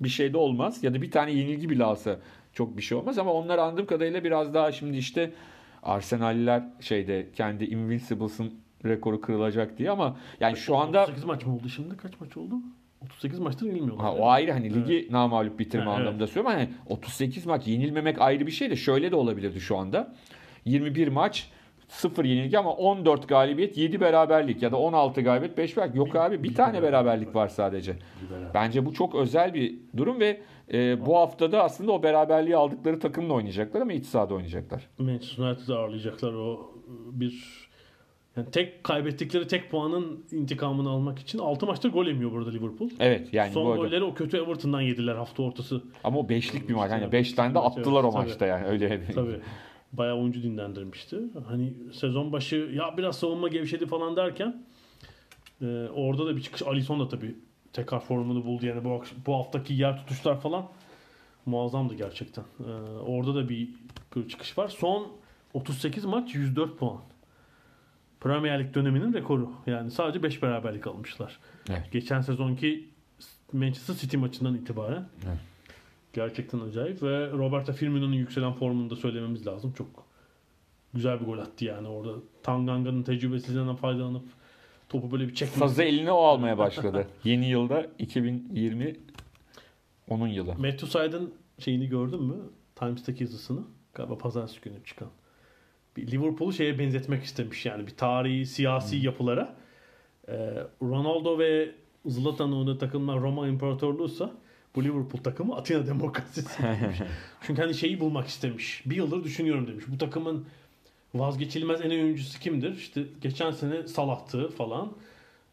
[0.01, 0.85] Bir şey de olmaz.
[0.85, 2.19] Ya da bir tane yenilgi bile alsa
[2.57, 3.19] çok bir şey olmaz.
[3.19, 5.31] Ama onlar anladığım kadarıyla biraz daha şimdi işte
[5.83, 11.69] Arsenal'liler şeyde kendi Invincibles'ın rekoru kırılacak diye ama yani şu anda 38 maç mı oldu
[11.69, 11.97] şimdi?
[11.97, 12.55] Kaç maç oldu?
[13.05, 14.07] 38 maçtır yenilmiyorlar.
[14.07, 16.01] Ha, o ayrı hani ligi namağlup bitirme Ha, evet.
[16.01, 16.59] anlamında söylüyorum.
[16.59, 20.15] Hani 38 maç yenilmemek ayrı bir şey de şöyle de olabilirdi şu anda.
[20.65, 21.51] 21 maç
[21.89, 25.97] 0 yenilgi ama 14 galibiyet 7 beraberlik ya da 16 galibiyet 5 beraberlik.
[25.97, 27.97] Yok abi bir tane beraberlik var sadece.
[28.55, 30.41] Bence bu çok özel bir durum ve
[30.73, 34.89] e, bu haftada aslında o beraberliği aldıkları takımla oynayacaklar ama iç sahada oynayacaklar.
[34.99, 36.75] Manchester United'ı ağırlayacaklar o
[37.13, 37.67] bir
[38.37, 42.91] yani tek kaybettikleri tek puanın intikamını almak için 6 maçta gol yemiyor burada Liverpool.
[43.01, 43.83] Evet yani Son bu arada.
[43.83, 45.83] golleri o kötü Everton'dan yediler hafta ortası.
[46.05, 46.91] Ama o beşlik bir maç.
[46.91, 48.23] Hani Evet, 5 tane de evet, attılar o tabii.
[48.23, 49.01] maçta yani öyle.
[49.15, 49.41] Tabii.
[49.93, 51.21] Bayağı oyuncu dinlendirmişti.
[51.49, 54.65] Hani sezon başı ya biraz savunma gevşedi falan derken
[55.63, 56.63] e, orada da bir çıkış.
[56.63, 57.35] Alisson da tabii
[57.77, 58.67] tekrar formunu buldu.
[58.67, 60.69] Yani bu, bu haftaki yer tutuşlar falan
[61.47, 62.45] muazzamdı gerçekten.
[62.61, 63.69] E, orada da bir
[64.29, 64.69] çıkış var.
[64.69, 65.13] Son
[65.55, 67.01] 38 maç 104 puan.
[68.21, 69.53] Premier Lig döneminin rekoru.
[69.67, 71.39] Yani sadece 5 beraberlik almışlar.
[71.71, 71.93] Evet.
[71.93, 72.89] Geçen sezonki
[73.53, 75.09] Manchester City maçından itibaren.
[75.27, 75.39] Evet.
[76.13, 79.73] Gerçekten acayip ve Roberto Firmino'nun yükselen formunu da söylememiz lazım.
[79.73, 79.89] Çok
[80.95, 82.15] güzel bir gol attı yani orada.
[82.43, 84.25] Tanganga'nın tecrübesizliğinden faydalanıp
[85.01, 85.59] topu böyle bir çekmesi.
[85.59, 87.07] Sazı eline o almaya başladı.
[87.25, 88.97] Yeni yılda 2020
[90.09, 90.55] onun yılı.
[90.55, 92.35] Matthew Syed'in şeyini gördün mü?
[92.77, 93.61] Times'taki yazısını.
[93.95, 95.09] Galiba pazartesi günü çıkan.
[95.97, 99.57] Bir Liverpool'u şeye benzetmek istemiş yani bir tarihi siyasi yapılara.
[100.29, 101.71] Ee, Ronaldo ve
[102.07, 104.33] Zlatan'ın oynadığı takımlar Roma İmparatorluğu'sa
[104.75, 106.63] bu Liverpool takımı Atina Demokrasisi.
[107.47, 108.83] Çünkü hani şeyi bulmak istemiş.
[108.87, 109.85] Bir yıldır düşünüyorum demiş.
[109.89, 110.47] Bu takımın
[111.19, 112.77] vazgeçilmez en oyuncusu kimdir?
[112.77, 114.93] İşte geçen sene Salah'tı falan.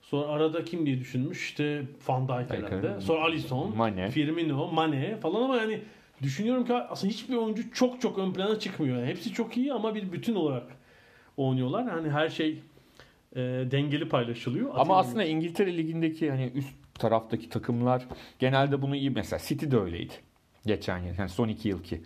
[0.01, 1.43] Sonra arada kim diye düşünmüş?
[1.49, 3.01] İşte Van Dijk herhalde.
[3.01, 4.11] Sonra Alisson, Mane.
[4.11, 5.81] Firmino, Mane falan ama yani
[6.21, 8.97] düşünüyorum ki aslında hiçbir oyuncu çok çok ön plana çıkmıyor.
[8.97, 10.67] Yani hepsi çok iyi ama bir bütün olarak
[11.37, 11.87] oynuyorlar.
[11.87, 12.59] Yani her şey
[13.35, 13.41] e,
[13.71, 14.69] dengeli paylaşılıyor.
[14.69, 18.07] Ama Atina aslında İngiltere Ligi'ndeki hani üst taraftaki takımlar
[18.39, 20.13] genelde bunu iyi mesela City de öyleydi.
[20.65, 22.01] Geçen yıl yani son iki yıl ki.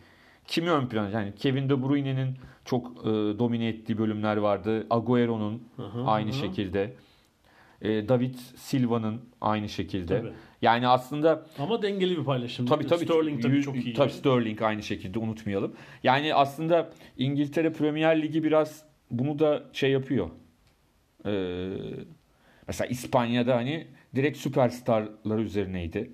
[0.48, 2.36] Kimi ön plana yani Kevin De Bruyne'nin
[2.66, 4.88] çok e, domine ettiği bölümler vardı.
[4.90, 5.64] Agüero'nun
[6.06, 6.34] aynı hı.
[6.34, 6.94] şekilde.
[7.82, 10.22] E, David Silva'nın aynı şekilde.
[10.22, 10.32] Tabii.
[10.62, 12.66] Yani aslında Ama dengeli bir paylaşım.
[12.66, 13.06] Tabii tabii.
[13.06, 13.94] Sterling tabii çok iyi.
[13.94, 15.76] Tabii Sterling aynı şekilde unutmayalım.
[16.04, 20.30] Yani aslında İngiltere Premier Ligi biraz bunu da şey yapıyor.
[21.26, 21.70] Ee,
[22.68, 26.12] mesela İspanya'da hani direkt süperstarlar üzerineydi.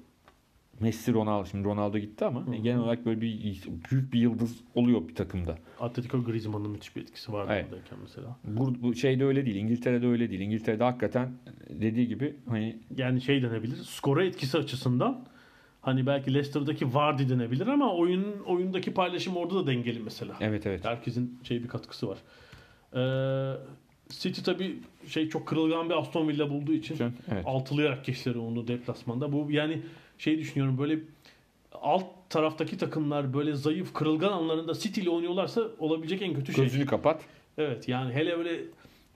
[0.79, 1.45] Messi, Ronaldo.
[1.45, 3.61] Şimdi Ronaldo gitti ama genel olarak böyle bir
[3.91, 5.57] büyük bir yıldız oluyor bir takımda.
[5.79, 7.65] Atletico Griezmann'ın müthiş bir etkisi vardı Evet.
[7.71, 8.37] buradayken mesela.
[8.43, 9.55] Bu, bu şeyde öyle değil.
[9.55, 10.41] İngiltere'de öyle değil.
[10.41, 11.31] İngiltere'de hakikaten
[11.69, 13.75] dediği gibi hani Yani şey denebilir.
[13.75, 15.25] Skora etkisi açısından
[15.81, 20.33] hani belki Leicester'daki Vardy denebilir ama oyun oyundaki paylaşım orada da dengeli mesela.
[20.41, 20.85] evet evet.
[20.85, 22.17] Herkesin şey bir katkısı var.
[22.95, 23.57] Ee,
[24.09, 26.97] City tabii şey çok kırılgan bir Aston Villa bulduğu için
[27.31, 27.43] Evet.
[27.45, 29.31] altılayarak geçtiler onu deplasmanda.
[29.31, 29.81] Bu yani
[30.17, 30.99] şey düşünüyorum böyle
[31.81, 36.63] alt taraftaki takımlar böyle zayıf kırılgan anlarında City ile oynuyorlarsa olabilecek en kötü şey.
[36.63, 37.21] Gözünü kapat.
[37.57, 38.59] Evet yani hele böyle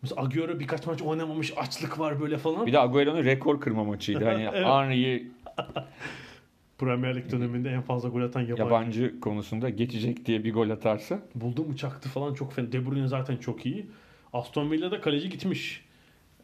[0.02, 2.66] mesela Agüero birkaç maç oynamamış açlık var böyle falan.
[2.66, 4.26] Bir de Agüero'nun rekor kırma maçıydı.
[4.26, 4.66] Hani Evet.
[4.66, 5.28] Henry'i
[6.78, 8.62] Premier Lig döneminde en fazla gol atan yabancı.
[8.64, 12.72] yabancı konusunda geçecek diye bir gol atarsa Buldu mu çaktı falan çok fena.
[12.72, 13.86] De Bruyne zaten çok iyi.
[14.34, 15.86] Aston Villa'da kaleci gitmiş.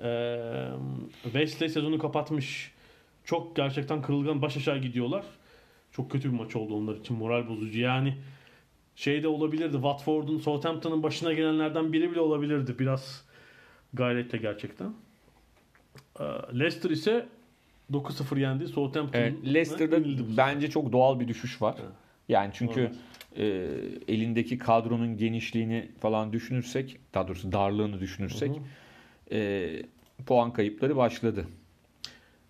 [0.04, 0.68] Ee,
[1.24, 2.72] Wesley sezonu kapatmış.
[3.26, 5.24] Çok gerçekten kırılgan baş aşağı gidiyorlar.
[5.91, 7.17] Çok kötü bir maç oldu onlar için.
[7.17, 7.80] Moral bozucu.
[7.80, 8.17] Yani
[8.95, 9.74] şey de olabilirdi.
[9.74, 12.80] Watford'un Southampton'ın başına gelenlerden biri bile olabilirdi.
[12.80, 13.26] Biraz
[13.93, 14.93] gayretle gerçekten.
[16.19, 16.24] Ee,
[16.59, 17.28] Leicester ise
[17.91, 18.67] 9-0 yendi.
[18.67, 19.97] Southampton'ın Evet, Leicester'da
[20.38, 21.76] bence çok doğal bir düşüş var.
[21.80, 21.91] Evet.
[22.30, 22.91] Yani çünkü
[23.38, 23.45] e,
[24.07, 29.36] elindeki kadronun genişliğini falan düşünürsek, daha doğrusu darlığını düşünürsek Hı hı.
[29.36, 29.82] e,
[30.26, 31.47] puan kayıpları başladı.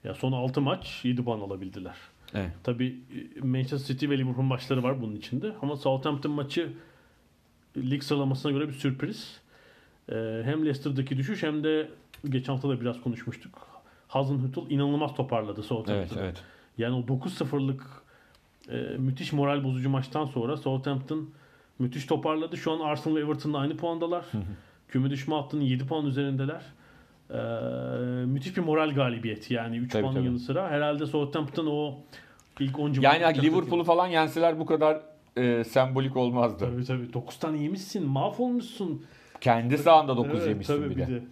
[0.04, 1.96] Ya son 6 maç 7 puan alabildiler.
[2.34, 2.52] Evet.
[2.64, 3.00] Tabii
[3.36, 5.54] e, Manchester City ve Liverpool maçları var bunun içinde.
[5.62, 6.74] Ama Southampton maçı
[7.78, 9.44] e, lig sıralamasına göre bir sürpriz.
[10.10, 11.90] Ee, hem Leicester'daki düşüş hem de
[12.30, 13.68] geçen hafta da biraz konuşmuştuk.
[14.08, 16.20] Hasenhüttl inanılmaz toparladı Evet, Southampton'ı.
[16.20, 16.44] evet.
[16.78, 17.84] Yani o 9-0'lık
[18.70, 21.30] e, müthiş moral bozucu maçtan sonra Southampton
[21.80, 22.58] müthiş toparladı.
[22.58, 24.26] Şu an Arsenal ve Everton'la aynı puandalar.
[24.88, 26.62] Küme düşme hattının 7 puan üzerindeler.
[27.34, 27.38] Ee,
[28.26, 30.26] müthiş bir moral galibiyeti yani 3 Tabii, puanın tabii.
[30.26, 30.70] yanı sıra.
[30.70, 31.96] Herhalde Southampton o
[32.60, 35.02] ilk 10 Yani Liverpool'u falan yenseler bu kadar
[35.38, 36.66] e, sembolik olmazdı.
[36.72, 37.14] Tabii tabii.
[37.14, 38.08] 9 tane yemişsin.
[38.08, 39.06] Mahvolmuşsun.
[39.42, 41.24] Kendi sahanda 9 Evet, yemişsin tabii bir de.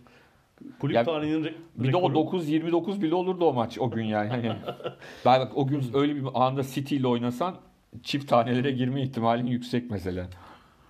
[0.80, 2.38] Kulüp Ya, tarihinin re- Bir de o rekoru.
[2.38, 4.30] 9-29 bile olurdu o maç o gün yani.
[4.30, 4.46] Hani,
[5.26, 7.56] ben bak o gün öyle bir anda City ile oynasan
[8.04, 10.28] çift tanelere girme ihtimalin yüksek mesela.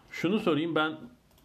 [0.10, 0.92] Şunu sorayım ben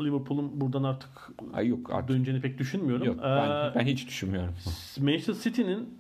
[0.01, 1.09] Liverpool'un buradan artık
[1.55, 2.09] Ay yok artık.
[2.09, 3.07] döneceğini pek düşünmüyorum.
[3.07, 4.55] Yok ben, Ee, ben hiç düşünmüyorum.
[5.01, 5.99] Manchester City'nin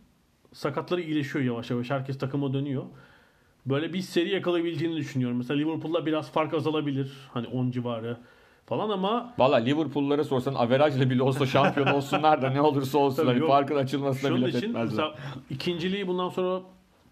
[0.53, 1.90] sakatları iyileşiyor yavaş yavaş.
[1.90, 2.84] Herkes takıma dönüyor.
[3.66, 5.36] Böyle bir seri yakalayabileceğini düşünüyorum.
[5.36, 7.12] Mesela Liverpool'la biraz fark azalabilir.
[7.34, 8.16] Hani 10 civarı
[8.66, 13.47] falan ama Valla Liverpool'lara sorsan averajla bile olsa şampiyon olsunlar da ne olursa olsun hani
[13.47, 14.84] farkın açılmasına şunun bile için etmezler.
[14.84, 15.14] mesela
[15.51, 16.61] ikinciliği bundan sonra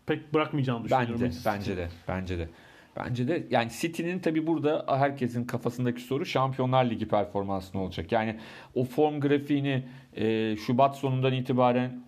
[0.06, 1.20] pek bırakmayacağını düşünüyorum.
[1.20, 2.48] Bence, bence de, bence de.
[2.96, 8.12] Bence de yani City'nin tabi burada herkesin kafasındaki soru Şampiyonlar Ligi performansı ne olacak?
[8.12, 8.36] Yani
[8.74, 9.82] o form grafiğini
[10.16, 12.04] e, Şubat sonundan itibaren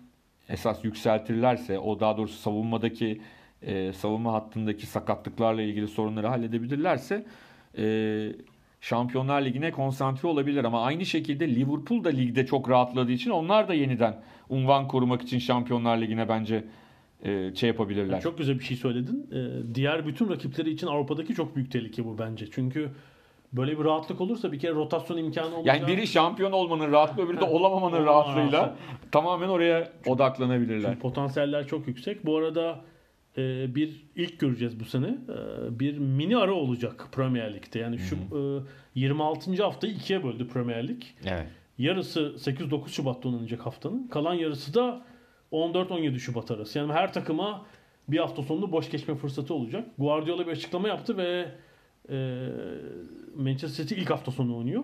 [0.49, 3.21] esas yükseltirlerse o daha doğrusu savunmadaki
[3.61, 7.25] e, savunma hattındaki sakatlıklarla ilgili sorunları halledebilirlerse
[7.77, 8.33] e,
[8.81, 13.73] Şampiyonlar Ligi'ne konsantre olabilir ama aynı şekilde Liverpool da ligde çok rahatladığı için onlar da
[13.73, 14.15] yeniden
[14.49, 16.63] unvan korumak için Şampiyonlar Ligi'ne bence
[17.23, 18.21] e, şey yapabilirler.
[18.21, 19.29] Çok güzel bir şey söyledin.
[19.31, 22.45] Ee, diğer bütün rakipleri için Avrupa'daki çok büyük tehlike bu bence.
[22.51, 22.89] Çünkü
[23.53, 25.79] böyle bir rahatlık olursa bir kere rotasyon imkanı olacak.
[25.79, 28.77] Yani biri şampiyon olmanın rahatlığı öbürü de olamamanın rahatlığıyla rahatlığı.
[29.11, 30.89] tamamen oraya odaklanabilirler.
[30.89, 32.25] Çünkü potansiyeller çok yüksek.
[32.25, 32.79] Bu arada
[33.37, 35.07] e, bir ilk göreceğiz bu sene.
[35.07, 37.79] E, bir mini ara olacak Premier Lig'de.
[37.79, 39.63] Yani şu e, 26.
[39.63, 41.03] haftayı ikiye böldü Premier Lig.
[41.25, 41.47] Evet.
[41.77, 44.07] Yarısı 8-9 Şubat'ta oynanacak haftanın.
[44.07, 45.05] Kalan yarısı da
[45.51, 46.79] 14-17 Şubat arası.
[46.79, 47.65] Yani her takıma
[48.07, 49.87] bir hafta sonunda boş geçme fırsatı olacak.
[49.97, 51.45] Guardiola bir açıklama yaptı ve
[52.09, 52.47] e,
[53.37, 54.83] Manchester City ilk hafta sonu oynuyor.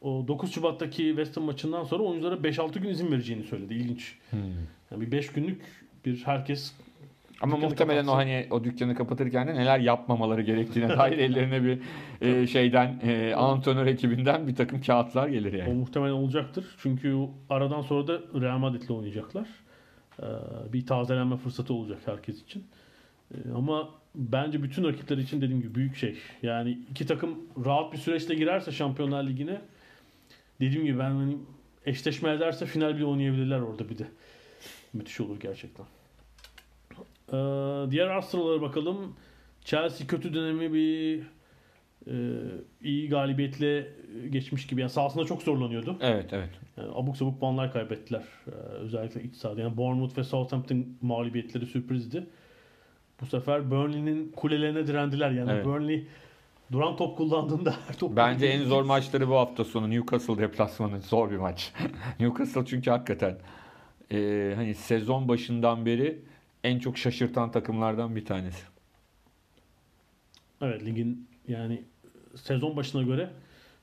[0.00, 3.74] O 9 Şubat'taki West Ham maçından sonra oyunculara 5-6 gün izin vereceğini söyledi.
[3.74, 4.18] İlginç.
[4.90, 5.62] Yani bir 5 günlük
[6.04, 6.72] bir herkes
[7.40, 8.30] Ama muhtemelen o kapatsın.
[8.30, 11.78] hani o dükkanı kapatırken de neler yapmamaları gerektiğine dair ellerine bir
[12.20, 15.74] e, şeyden e, antrenör ekibinden bir takım kağıtlar gelir o yani.
[15.74, 16.64] muhtemelen olacaktır.
[16.78, 17.16] Çünkü
[17.50, 19.46] aradan sonra da Real Madrid'le oynayacaklar.
[20.22, 20.26] Ee,
[20.72, 22.64] bir tazelenme fırsatı olacak herkes için.
[23.34, 26.18] Ee, ama bence bütün rakipler için dediğim gibi büyük şey.
[26.42, 29.60] Yani iki takım rahat bir süreçle girerse Şampiyonlar Ligi'ne
[30.60, 31.36] dediğim gibi ben hani
[31.86, 34.08] eşleşme ederse final bile oynayabilirler orada bir de.
[34.92, 35.86] Müthiş olur gerçekten.
[37.28, 39.16] Ee, diğer Arsenal'lara bakalım.
[39.64, 41.22] Chelsea kötü dönemi bir
[42.06, 42.12] e,
[42.82, 43.86] iyi galibiyetle
[44.30, 44.80] geçmiş gibi.
[44.80, 45.96] Yani sahasında çok zorlanıyordu.
[46.00, 46.50] Evet evet.
[46.76, 48.22] Yani abuk sabuk puanlar kaybettiler.
[48.46, 49.60] Ee, özellikle iç sahada.
[49.60, 52.26] Yani Bournemouth ve Southampton mağlubiyetleri sürprizdi.
[53.20, 55.30] Bu sefer Burnley'nin kulelerine direndiler.
[55.30, 55.64] Yani Evet.
[55.64, 56.06] Burnley
[56.72, 61.30] duran top kullandığında her top Bence en zor maçları bu hafta sonu Newcastle deplasmanı zor
[61.30, 61.72] bir maç.
[62.20, 63.38] Newcastle çünkü hakikaten
[64.12, 66.18] e, hani sezon başından beri
[66.64, 68.62] en çok şaşırtan takımlardan bir tanesi.
[70.62, 71.82] Evet ligin yani
[72.36, 73.30] sezon başına göre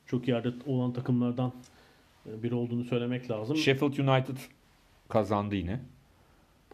[0.06, 1.52] çok yerde olan takımlardan
[2.26, 3.56] e, biri olduğunu söylemek lazım.
[3.56, 4.36] Sheffield United
[5.08, 5.80] kazandı yine.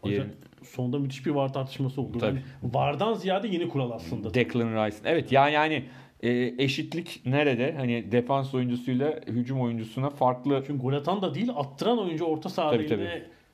[0.03, 2.17] Yerin- sonunda müthiş bir VAR tartışması oldu.
[2.19, 2.35] Tabii.
[2.63, 4.33] Yani VAR'dan ziyade yeni kural aslında.
[4.33, 4.97] Declan Rice.
[5.05, 5.85] Evet yani yani
[6.23, 7.75] e, eşitlik nerede?
[7.77, 12.77] Hani defans oyuncusuyla hücum oyuncusuna farklı Çünkü gol atan da değil attıran oyuncu orta sahada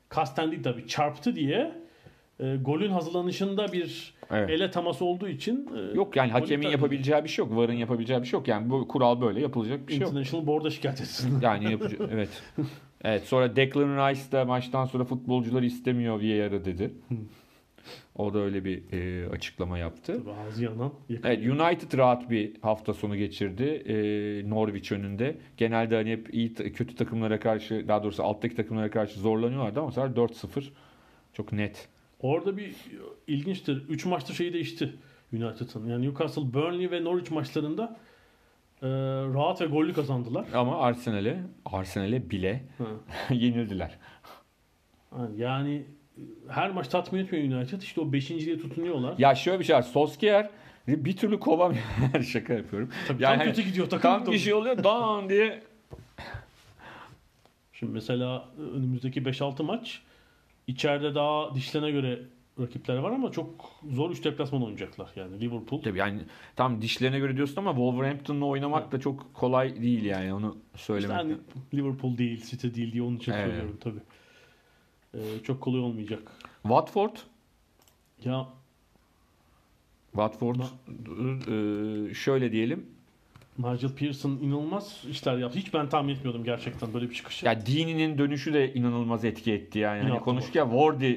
[0.10, 1.81] kasten değil tabii çarptı diye
[2.42, 4.50] e, golün hazırlanışında bir Evet.
[4.50, 7.56] ele teması olduğu için e, Yok yani hakemin iptal yapabileceği bir şey yok.
[7.58, 8.48] VAR'ın yapabileceği bir şey yok.
[8.48, 10.10] Yani bu kural böyle yapılacak bir şey yok.
[10.10, 11.40] International Board'a şikayet etsin.
[11.42, 12.30] Yani yapacak evet.
[13.04, 16.94] Evet sonra Declan Rice da maçtan sonra futbolcular istemiyor VAR'ı dedi.
[18.16, 20.18] O da öyle bir e, açıklama yaptı.
[20.18, 20.94] Tabii ağzı yanan.
[21.10, 23.96] Evet United rahat bir hafta sonu geçirdi e,
[24.50, 25.38] Norwich önünde.
[25.58, 30.10] Genelde hani hep iyi kötü takımlara karşı daha doğrusu alttaki takımlara karşı zorlanıyorlardı ama sefer
[30.10, 30.64] 4-0
[31.34, 31.88] çok net.
[32.22, 32.76] Orada bir
[33.28, 33.90] ilginçtir.
[33.90, 34.94] 3 maçta şey değişti
[35.34, 35.88] United'ın.
[35.90, 37.98] Yani Newcastle, Burnley ve Norwich maçlarında
[38.82, 38.88] e,
[39.34, 40.46] rahat ve gollü kazandılar.
[40.54, 42.64] Ama Arsenal'e Arsenal'e bile
[43.30, 43.98] yenildiler.
[45.36, 45.76] Yani
[46.18, 47.82] e, her maç tatmin etmiyor United.
[47.82, 49.16] İşte o beşinciliğe tutunuyorlar.
[49.18, 49.82] Ya şöyle bir şey var.
[49.82, 50.50] Solskjaer
[50.88, 51.84] bir türlü kovamıyor.
[52.28, 52.90] Şaka yapıyorum.
[53.08, 54.24] Tabii Yani tam hani kötü gidiyor takım.
[54.24, 55.64] Tam bir şey oluyor dan diye.
[57.74, 60.02] Şimdi mesela e, önümüzdeki 5-6 maç
[60.68, 62.20] içeride daha dişlerine göre
[62.60, 65.12] rakipler var ama çok zor 3 deplasman oynayacaklar.
[65.16, 65.82] Yani Liverpool.
[65.82, 66.22] Tabii yani
[66.56, 71.16] tam dişlerine göre diyorsun ama Wolverhampton'la oynamak da çok kolay değil yani onu İşte söylemek.
[71.18, 71.36] hani
[71.74, 73.46] Liverpool değil, City değil diye onun için Evet.
[73.46, 74.00] söylüyorum tabii.
[75.14, 76.32] Ee, çok kolay olmayacak.
[76.64, 77.16] Watford
[78.24, 78.48] Ya
[80.12, 82.86] Watford e, şöyle diyelim.
[83.58, 85.60] Nigel Pearson inanılmaz işler yaptı.
[85.60, 87.46] Hiç ben tahmin etmiyordum gerçekten böyle bir çıkışı.
[87.46, 90.10] Ya Dini'nin dönüşü de inanılmaz etki etti yani.
[90.10, 91.16] Hani konuştuk ya Wardy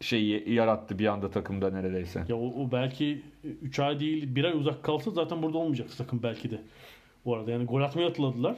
[0.00, 2.24] şeyi yarattı bir anda takımda neredeyse.
[2.28, 3.22] Ya o, o belki
[3.62, 6.60] 3 ay değil 1 ay uzak kalsa zaten burada olmayacaktı takım belki de.
[7.24, 8.56] Bu arada yani gol atmayı atladılar.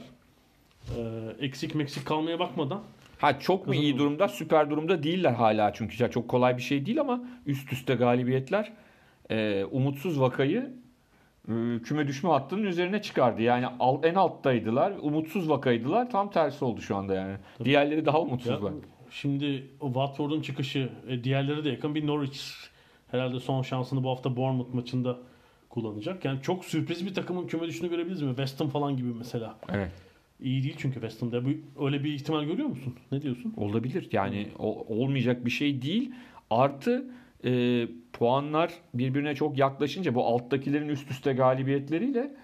[0.97, 2.83] Ee, eksik meksik kalmaya bakmadan.
[3.19, 4.29] Ha çok mu iyi durumda?
[4.29, 8.73] Süper durumda değiller hala çünkü ya çok kolay bir şey değil ama üst üste galibiyetler
[9.31, 10.71] e, umutsuz vakayı
[11.85, 13.43] küme düşme hattının üzerine çıkardı.
[13.43, 13.67] Yani
[14.03, 16.11] en alttaydılar, umutsuz vakaydılar.
[16.11, 17.37] Tam tersi oldu şu anda yani.
[17.65, 18.73] Diğerleri daha Ya, umutsuzlar.
[19.11, 22.41] şimdi o Watford'un çıkışı e, diğerleri de yakın bir Norwich
[23.11, 25.19] herhalde son şansını bu hafta Bournemouth maçında
[25.71, 26.25] kullanacak.
[26.25, 28.29] Yani çok sürpriz bir takımın küme düştüğünü görebiliriz mi?
[28.29, 29.57] West Ham falan gibi mesela.
[29.73, 29.91] Evet.
[30.41, 31.43] İyi değil çünkü West Ham'da.
[31.81, 32.95] Öyle bir ihtimal görüyor musun?
[33.13, 33.55] Ne diyorsun?
[33.57, 34.09] Olabilir.
[34.13, 36.13] Yani o- olmayacak bir şey değil.
[36.51, 37.05] Artı
[37.45, 42.35] e, puanlar birbirine çok yaklaşınca bu alttakilerin üst üste galibiyetleriyle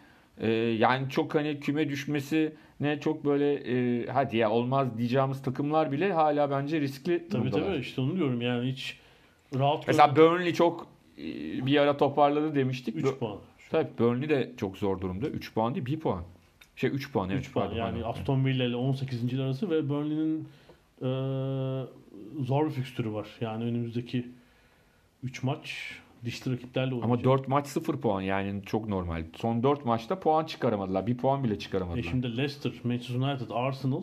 [0.40, 5.92] e, yani çok hani küme düşmesi ne çok böyle e, hadi ya olmaz diyeceğimiz takımlar
[5.92, 7.66] bile hala bence riskli Tabii durumdalar.
[7.66, 8.98] tabii işte onu diyorum yani hiç
[9.58, 10.86] rahat Mesela Burnley çok
[11.18, 11.22] e,
[11.66, 12.96] bir ara toparladı demiştik.
[12.96, 13.38] 3 Bö- puan.
[13.70, 15.26] Tabii Burnley de çok zor durumda.
[15.28, 16.22] 3 puan değil 1 puan.
[16.76, 17.40] Şey 3 puan evet.
[17.40, 18.20] 3 puan pardon, yani pardon.
[18.20, 19.40] Aston Villa ile 18.
[19.40, 20.48] arası ve Burnley'nin
[21.02, 21.08] e,
[22.44, 23.28] zor bir fikstürü var.
[23.40, 24.28] Yani önümüzdeki
[25.22, 25.92] 3 maç
[26.24, 27.26] dişli rakiplerle oynayacak.
[27.26, 29.24] Ama 4 maç 0 puan yani çok normal.
[29.36, 31.06] Son 4 maçta puan çıkaramadılar.
[31.06, 32.04] 1 puan bile çıkaramadılar.
[32.04, 34.02] E şimdi Leicester, Manchester United, Arsenal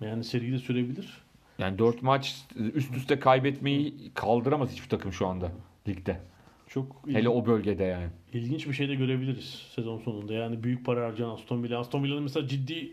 [0.00, 1.22] yani seri de sürebilir.
[1.58, 2.44] Yani 4 maç
[2.74, 5.52] üst üste kaybetmeyi kaldıramaz hiçbir takım şu anda
[5.88, 6.20] ligde.
[6.66, 8.08] Çok Hele o bölgede yani.
[8.32, 10.32] ilginç bir şey de görebiliriz sezon sonunda.
[10.32, 11.80] Yani büyük para harcayan Aston Villa.
[11.80, 12.92] Aston Villa'nın mesela ciddi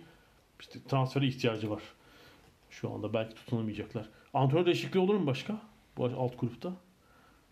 [0.59, 1.81] işte transfere ihtiyacı var.
[2.69, 4.09] Şu anda belki tutunamayacaklar.
[4.33, 5.61] Antrenör değişikliği olur mu başka?
[5.97, 6.73] Bu alt grupta.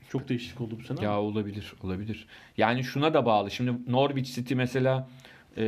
[0.10, 1.04] Çok değişiklik oldu bu sene.
[1.04, 2.28] Ya olabilir, olabilir.
[2.58, 3.52] Yani şuna da bağlı.
[3.52, 5.08] Şimdi Norwich City mesela
[5.58, 5.64] e,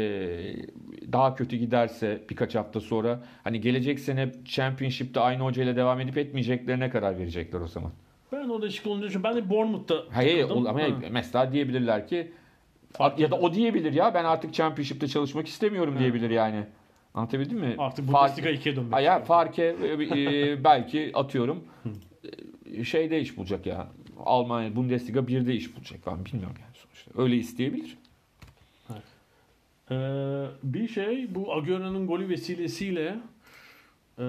[1.12, 6.90] daha kötü giderse birkaç hafta sonra hani gelecek sene Championship'te aynı hocayla devam edip etmeyeceklerine
[6.90, 7.92] karar verecekler o zaman.
[8.32, 9.38] Ben o değişiklik olunca düşünüyorum.
[9.38, 10.68] Ben de Bournemouth'ta Hayır takıldım.
[10.68, 10.88] ama Ha.
[11.12, 12.32] mesela diyebilirler ki
[12.94, 16.00] Fark ya da o diyebilir ya ben artık Championship'te çalışmak istemiyorum Ha.
[16.00, 16.64] diyebilir yani.
[17.14, 17.76] Anlatabildim mi?
[17.78, 18.94] Artık Fark- Bundesliga 2'ye dönmek.
[18.94, 19.20] Ha ya.
[19.20, 19.88] Farke e,
[20.22, 21.64] e, belki atıyorum
[22.86, 23.88] şeyde iş bulacak ya.
[24.20, 27.22] Almanya Bundesliga 1'de iş bulacak ben bilmiyorum yani sonuçta.
[27.22, 27.98] Öyle isteyebilir.
[29.92, 29.96] Ee,
[30.64, 33.20] bir şey bu Agüero'nun golü vesilesiyle
[34.20, 34.24] ee,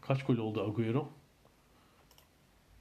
[0.00, 1.08] kaç gol oldu Agüero?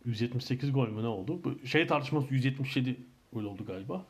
[0.05, 1.39] 178 gol mü ne oldu?
[1.43, 2.95] Bu şey tartışması 177
[3.33, 4.05] gol oldu galiba.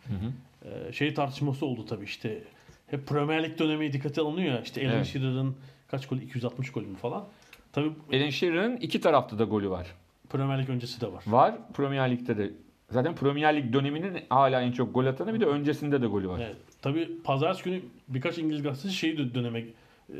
[0.66, 2.44] Ee, şey tartışması oldu tabii işte.
[2.88, 4.62] Hep Premier Lig dönemi dikkate alınıyor ya.
[4.62, 5.06] İşte Alan Evet.
[5.06, 5.56] Shearer'ın
[5.88, 6.18] kaç gol?
[6.18, 7.28] 260 gol mü falan.
[7.74, 9.88] Tabii Alan Shearer'ın iki tarafta da golü var.
[10.30, 11.24] Premier Lig öncesi de var.
[11.28, 11.56] Var.
[11.74, 12.52] Premier Lig'de de.
[12.92, 16.40] Zaten Premier Lig döneminin hala en çok gol atanı bir de öncesinde de golü var.
[16.40, 16.56] Evet.
[16.82, 20.18] Tabii pazartesi günü birkaç İngiliz gazetesi şeyi de döneme e,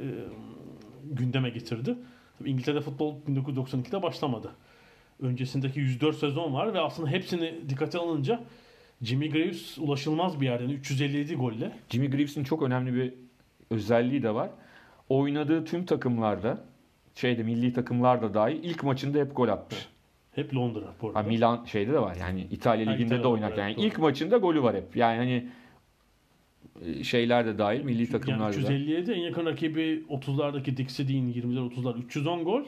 [1.04, 1.96] gündeme getirdi.
[2.40, 4.52] Tabii İngiltere futbol 1992'de başlamadı.
[5.22, 8.44] Öncesindeki 104 sezon var ve aslında hepsini dikkate alınca
[9.02, 11.72] Jimmy Graves ulaşılmaz bir yerden 357 golle.
[11.90, 13.14] Jimmy Greaves'in çok önemli bir
[13.70, 14.50] özelliği de var.
[15.10, 16.66] Oynadığı tüm takımlarda
[17.16, 19.88] şeyde milli takımlarda dahi ilk maçında hep gol atmış.
[20.32, 21.20] Hep Londra bu arada.
[21.20, 22.16] Ha, Milan şeyde de var.
[22.16, 24.96] Yani İtalya Ha, liginde İtalya'da de evet, Yani ilk maçında golü var hep.
[24.96, 25.50] Yani hani
[26.86, 28.56] e, şeyler de dahil milli Yani takımlarda.
[28.56, 28.60] da.
[28.60, 32.64] 357 en yakın rakibi 30'lardaki Dixie Dean 20'ler 30'lar 310 gol.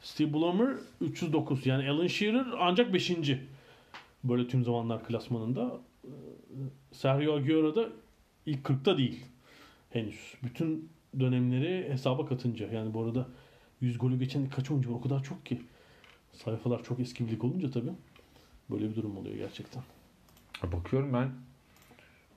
[0.00, 3.12] Steve Blummer 309 yani Alan Shearer ancak 5.
[4.24, 5.80] Böyle tüm zamanlar klasmanında.
[6.04, 6.08] Ee,
[6.92, 7.88] Sergio Aguero da
[8.46, 9.24] ilk 40'ta değil
[9.90, 10.34] henüz.
[10.42, 10.88] Bütün
[11.20, 13.28] dönemleri hesaba katınca yani bu arada
[13.80, 15.62] 100 golü geçen kaç oyuncu var o kadar çok ki.
[16.32, 17.92] Sayfalar çok eski bir olunca tabii
[18.70, 19.82] böyle bir durum oluyor gerçekten.
[20.62, 21.30] Bakıyorum ben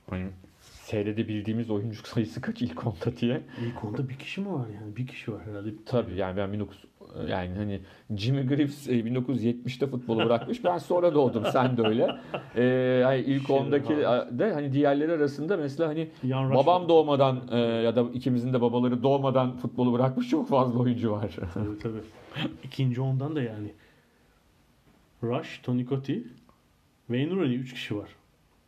[0.09, 0.29] hani
[0.83, 3.41] seyredebildiğimiz oyuncu sayısı kaç ilk onda diye.
[3.65, 4.95] İlk onda bir kişi mi var yani?
[4.95, 5.69] Bir kişi var herhalde.
[5.85, 6.83] Tabii yani ben 19
[7.29, 7.81] yani hani
[8.17, 10.63] Jimmy e, 1970'te futbolu bırakmış.
[10.63, 11.45] Ben sonra doğdum.
[11.45, 12.15] Sen de öyle.
[12.55, 14.29] Ee, hani ilk Şey, ondaki ha.
[14.31, 16.89] de hani diğerleri arasında mesela hani Yan babam var.
[16.89, 21.35] doğmadan e, ya da ikimizin de babaları doğmadan futbolu bırakmış çok fazla oyuncu var.
[21.53, 22.01] Tabii tabii.
[22.63, 23.71] İkinci ondan da yani.
[25.23, 26.23] Rush, Tony Cotti,
[27.07, 28.09] Wayne Rooney 3 kişi var.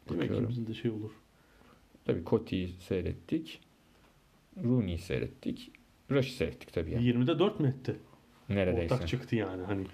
[0.09, 0.49] Demek ki Bakıyorum.
[0.49, 1.11] bizim de şey olur.
[2.05, 3.61] Tabii Coti'yi seyrettik.
[4.63, 5.71] Rooney'i seyrettik.
[6.11, 7.03] Rush'ı seyrettik tabii yani.
[7.05, 7.95] 20'de 4 mü etti?
[8.49, 8.93] Neredeyse.
[8.95, 9.85] Ortak çıktı yani hani.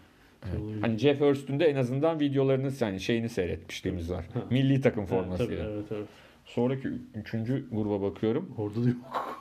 [0.46, 0.62] Evet.
[0.82, 4.26] Hani Jeff Hurst'ün de en azından videolarını yani şeyini seyretmişliğimiz var.
[4.34, 4.44] Ha.
[4.50, 5.70] Milli takım Evet, tabii, formasıyla.
[5.70, 6.08] evet, evet.
[6.46, 8.56] Sonraki üçüncü gruba bakıyorum.
[8.58, 9.41] Orada da yok.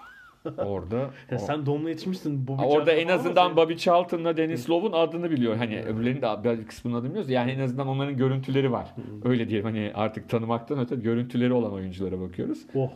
[0.58, 2.46] Orada Ya sen Dom'la yetişmişsin.
[2.46, 5.56] Bobby Orada en azından Bobby Charlton'la Dennis Love'un adını biliyor.
[5.56, 7.30] Hani öbürlerinin de bir kısmını adını biliyoruz.
[7.30, 8.94] Yani en azından onların görüntüleri var.
[9.24, 12.66] Öyle diyelim hani artık tanımaktan öte görüntüleri olan oyunculara bakıyoruz.
[12.74, 12.90] Oh.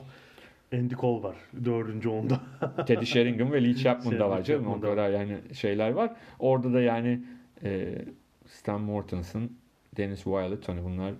[0.72, 1.36] Andy Cole var.
[1.64, 2.40] Dördüncü onda.
[2.86, 4.66] Teddy Sheringham ve Lee Chapman da var canım.
[4.66, 6.12] O kadar yani şeyler var.
[6.38, 7.20] Orada da yani
[7.64, 7.98] e,
[8.46, 9.50] Stan Mortensen,
[9.96, 11.14] Dennis Wilder hani bunlar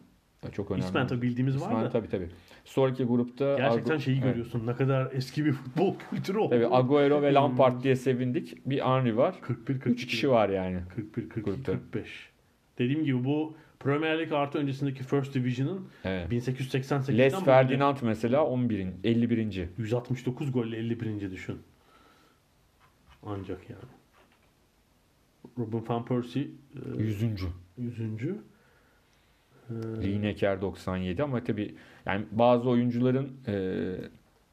[0.52, 0.84] çok önemli.
[0.84, 1.90] İsmen tabii bildiğimiz var İsmen da.
[1.90, 2.28] tabii tabii.
[2.64, 4.24] Sonraki grupta Gerçekten Agu- şeyi Evet.
[4.24, 4.66] görüyorsun.
[4.66, 6.50] Ne kadar eski bir futbol kültürü oldu.
[6.50, 8.66] Tabii Agüero ve Lampard diye sevindik.
[8.66, 9.34] Bir Henry var.
[9.40, 9.90] 41 42.
[9.90, 10.80] 3 kişi var yani.
[10.96, 11.72] 41 42 Grupta.
[11.72, 12.28] 45.
[12.78, 16.32] Dediğim gibi bu Premier Lig artı öncesindeki First Division'ın Evet.
[16.32, 18.86] 1888'den Les bugüne Ferdinand mesela 11.
[19.04, 19.68] 51.
[19.78, 21.30] 169 golle 51.
[21.30, 21.58] düşün.
[23.22, 23.82] Ancak yani.
[25.58, 26.42] Robin van Persie
[26.98, 27.22] e, 100.
[27.78, 28.36] 100.
[29.70, 31.74] E, Lineker 97 ama tabii
[32.06, 33.54] yani bazı oyuncuların e,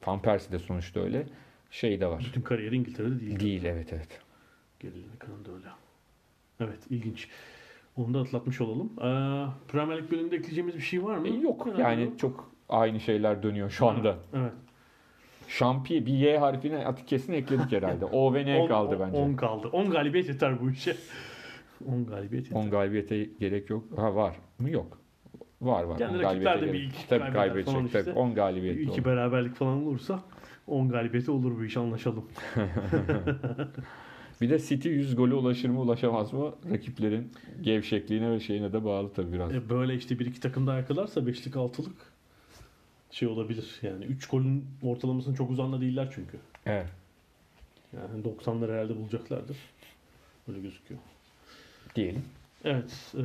[0.07, 1.25] Van Persie de sonuçta öyle
[1.71, 2.23] şey de var.
[2.27, 3.39] bütün kariyeri İngiltere'de değil.
[3.39, 4.19] Değil evet evet.
[4.79, 5.67] Gelirli kanında öyle.
[6.59, 7.27] Evet ilginç.
[7.97, 8.91] Onu da atlatmış olalım.
[8.97, 11.27] Ee, Premier Lig bölümünde ekleyeceğimiz bir şey var mı?
[11.27, 12.19] E, yok Herhalde yani yok.
[12.19, 14.17] çok aynı şeyler dönüyor şu anda.
[14.33, 14.51] Evet.
[15.47, 18.05] Şampiyon bir Y harfine artık kesin ekledik herhalde.
[18.11, 19.17] O ve N On- kaldı on- bence.
[19.17, 19.67] 10 kaldı.
[19.67, 20.95] 10 galibiyet yeter bu işe.
[21.87, 22.59] 10 galibiyet yeter.
[22.61, 23.83] 10 galibiyete gerek yok.
[23.95, 24.69] Ha var mı?
[24.69, 25.00] Yok.
[25.61, 25.99] Var var.
[25.99, 27.73] 10 rakipler de bir iki Tabii kaybedecek.
[27.73, 28.03] falan işte.
[28.03, 29.05] Tabii 10 galibiyetli İki olur.
[29.05, 30.23] beraberlik falan olursa
[30.67, 32.25] 10 galibiyeti olur bu iş anlaşalım.
[34.41, 36.55] Bir de City 100 golü ulaşır mı ulaşamaz mı?
[36.71, 37.31] Rakiplerin
[37.61, 39.55] gevşekliğine ve şeyine de bağlı tabii biraz.
[39.55, 41.95] E böyle işte bir iki takım daha yakalarsa beşlik altılık
[43.11, 43.79] şey olabilir.
[43.81, 46.37] Yani 3 golün ortalamasının çok uzağında değiller çünkü.
[46.65, 46.87] Evet.
[47.93, 49.57] Yani 90'ları herhalde bulacaklardır.
[50.49, 50.99] Öyle gözüküyor.
[51.95, 52.23] Diyelim.
[52.63, 53.13] Evet.
[53.17, 53.21] e,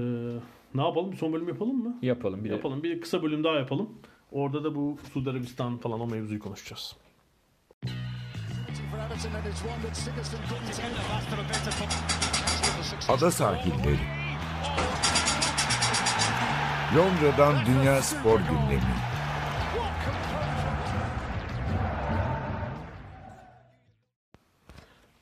[0.74, 1.12] ne yapalım?
[1.12, 1.98] Bir son bölüm yapalım mı?
[2.02, 2.44] Yapalım.
[2.44, 2.82] Bir de yapalım.
[2.82, 3.88] Bir kısa bölüm daha yapalım.
[4.32, 6.96] Orada da bu Suudi Arabistan falan o mevzuyu konuşacağız.
[13.08, 13.98] Ada sahilleri.
[16.96, 18.82] Londra'dan Dünya Spor Gündemi.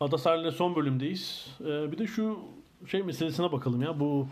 [0.00, 1.46] Ada sahilinde son bölümdeyiz.
[1.60, 2.38] Ee, bir de şu
[2.88, 4.00] şey meselesine bakalım ya.
[4.00, 4.28] Bu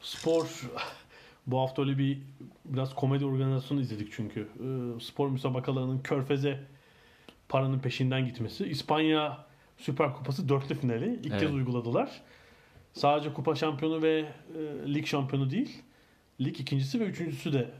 [0.00, 0.70] spor
[1.46, 2.18] bu hafta öyle bir
[2.64, 4.40] biraz komedi organizasyonu izledik çünkü.
[4.40, 6.60] Ee, spor müsabakalarının körfeze
[7.48, 8.66] paranın peşinden gitmesi.
[8.66, 9.46] İspanya
[9.78, 11.14] Süper Kupası dörtlü finali.
[11.14, 11.40] ilk Evet.
[11.40, 12.20] kez uyguladılar.
[12.92, 15.82] Sadece kupa şampiyonu ve e, lig şampiyonu değil.
[16.40, 17.70] Lig ikincisi ve üçüncüsü de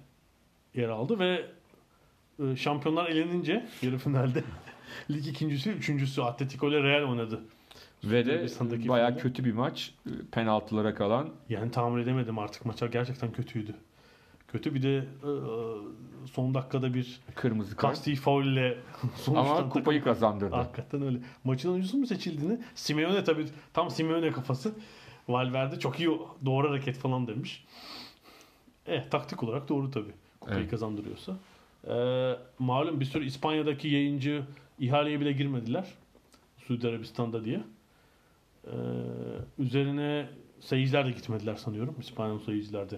[0.75, 1.47] yer aldı ve
[2.39, 4.45] e, şampiyonlar elenince yarı finalde
[5.11, 7.41] lig ikincisi, üçüncüsü Atletico ile Real oynadı.
[8.05, 9.17] Ve de finalde.
[9.17, 9.95] kötü bir maç.
[10.33, 11.31] Penaltılara kalan.
[11.49, 13.75] Yani tahmin edemedim artık maça gerçekten kötüydü.
[14.49, 15.31] Kötü bir de e,
[16.27, 17.95] son dakikada bir Kırmızı kart.
[17.95, 18.79] kasti faul ile
[19.27, 20.55] Ama kupayı kazandırdı.
[20.57, 21.19] Hakikaten öyle.
[21.45, 24.73] Maçın oyuncusu mu seçildiğini Simeone tabii tam Simeone kafası.
[25.29, 26.09] Valverde çok iyi
[26.45, 27.65] doğru hareket falan demiş.
[28.87, 30.13] Eh taktik olarak doğru tabii.
[30.41, 30.71] Kupayı Evet.
[30.71, 31.37] kazandırıyorsa.
[31.89, 34.43] Ee, malum bir sürü İspanya'daki yayıncı
[34.79, 35.85] ihaleye bile girmediler.
[36.67, 37.61] Suudi Arabistan'da diye.
[38.67, 38.71] Ee,
[39.59, 40.27] üzerine
[40.61, 41.95] seyirciler de gitmediler sanıyorum.
[42.01, 42.97] İspanyol seyirciler de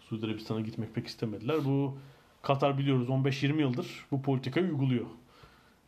[0.00, 1.56] Suudi Arabistan'a gitmek pek istemediler.
[1.64, 1.98] Bu
[2.42, 5.06] Katar biliyoruz 15-20 yıldır bu politikayı uyguluyor.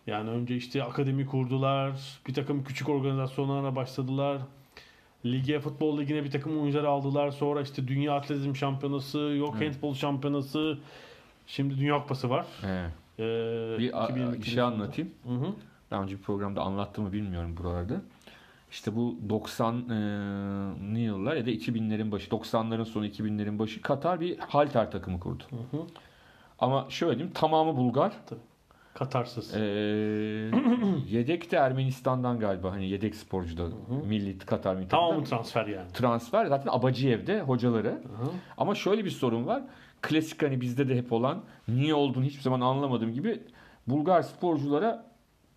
[0.06, 1.92] Yani önce işte akademi kurdular,
[2.28, 4.38] bir takım küçük organizasyonlara başladılar.
[5.26, 7.30] Lige, futbol ligine bir takım oyuncular aldılar.
[7.30, 9.74] Sonra işte Dünya Atletizm Şampiyonası, yok Evet.
[9.74, 10.78] handball şampiyonası.
[11.46, 12.46] Şimdi Dünya Kupası var.
[12.64, 12.90] Evet.
[13.18, 13.22] Ee,
[13.78, 15.10] Bir, a- 2022 bir şey anlatayım.
[15.24, 15.54] Hı hı.
[15.90, 18.00] Daha önce bir programda anlattığımı bilmiyorum buralarda.
[18.70, 24.90] İşte bu 90'lı yıllar ya da 2000'lerin başı, 90'ların sonu 2000'lerin başı Katar bir halter
[24.90, 25.44] takımı kurdu.
[25.50, 25.82] Hı hı.
[26.58, 28.12] Ama şöyle diyeyim tamamı Bulgar.
[28.94, 29.54] Katarsız.
[29.54, 29.60] Ee,
[31.08, 32.72] yedek de Ermenistan'dan galiba.
[32.72, 33.68] Hani yedek sporcu da
[34.06, 35.92] milli Katar milli Tamamı transfer yani.
[35.92, 37.88] Transfer zaten Abacıyev'de hocaları.
[37.88, 38.30] Hı hı.
[38.56, 39.62] Ama şöyle bir sorun var.
[40.02, 43.42] Klasik hani bizde de hep olan niye olduğunu hiçbir zaman anlamadığım gibi
[43.86, 45.06] Bulgar sporculara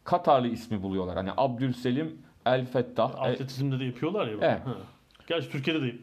[0.03, 1.15] Katarlı ismi buluyorlar.
[1.15, 3.09] Hani Abdülselim El Fettah.
[3.09, 4.33] E, Atletizmde de yapıyorlar ya.
[4.41, 4.65] Evet.
[4.65, 4.77] Ha.
[5.27, 5.95] Gerçi Türkiye'de de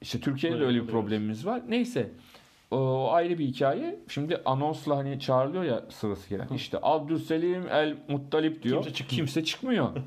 [0.00, 1.62] işte Türkiye'de de öyle bir problemimiz var.
[1.68, 2.10] Neyse.
[2.70, 3.98] O, ayrı bir hikaye.
[4.08, 6.48] Şimdi anonsla hani çağrılıyor ya sırası gelen.
[6.48, 8.82] İşte Abdülselim El Muttalip diyor.
[8.82, 9.16] Kimse çıkmıyor.
[9.16, 9.90] Kimse çıkmıyor.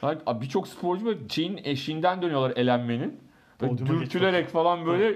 [0.00, 3.20] Hani Birçok sporcu böyle şeyin eşiğinden dönüyorlar elenmenin.
[3.60, 5.08] Dürtülerek falan böyle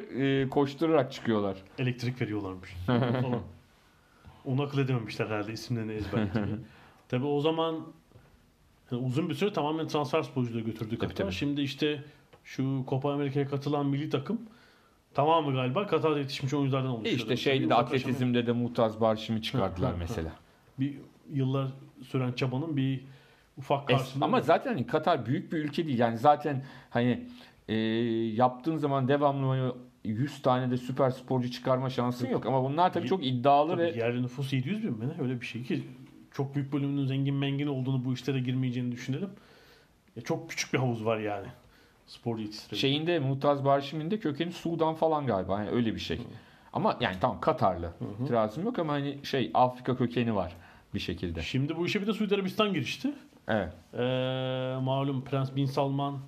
[0.42, 1.56] e, koşturarak çıkıyorlar.
[1.78, 2.70] elektrik veriyorlarmış.
[2.86, 3.42] falan.
[4.44, 6.46] Onu akıl edememişler herhalde isimlerini ezberletmeyi.
[7.08, 7.86] Tabi o zaman
[8.91, 11.14] yani uzun bir süre tamamen transfer sporcuları götürdü Katar.
[11.14, 11.32] tabii.
[11.32, 12.05] Şimdi işte
[12.45, 14.41] şu Copa Amerika'ya katılan milli takım
[15.14, 17.16] tamamı galiba Katar'da yetişmiş oyunculardan oluşuyor.
[17.16, 20.32] İşte şeyde de atletizmde de Mutaz Barşim'i çıkardılar mesela.
[20.78, 20.95] bir
[21.32, 21.68] yıllar
[22.03, 23.05] süren çabanın bir
[23.59, 24.24] ufak karşılığı.
[24.24, 25.99] ama zaten hani Katar büyük bir ülke değil.
[25.99, 27.26] Yani zaten hani
[27.68, 27.74] e,
[28.34, 32.47] yaptığın zaman devamlı 100 tane de süper sporcu çıkarma şansın yok.
[32.47, 35.22] Ama bunlar tabii çok iddialı Tabii ve yerli nüfus 700 bin mi ne?
[35.22, 35.82] Öyle bir şey ki
[36.32, 39.30] çok büyük bölümünün zengin mengin olduğunu bu işlere girmeyeceğini düşünelim.
[40.16, 41.46] Ya çok küçük bir havuz var yani.
[42.06, 42.80] Sporcu yetiştirebilir.
[42.80, 45.58] şeyinde Mutaz Barşim'in de kökeni Sudan falan galiba.
[45.58, 46.20] Yani öyle bir şey.
[46.72, 47.92] Ama yani tamam Katarlı.
[48.24, 50.56] İtirazım yok ama hani şey Afrika kökeni var
[50.94, 51.42] bir şekilde.
[51.42, 53.12] Şimdi bu işe bir de Suudi Arabistan girişti.
[53.48, 53.72] Evet.
[53.94, 53.98] Ee,
[54.82, 56.18] malum Prens Bin Salman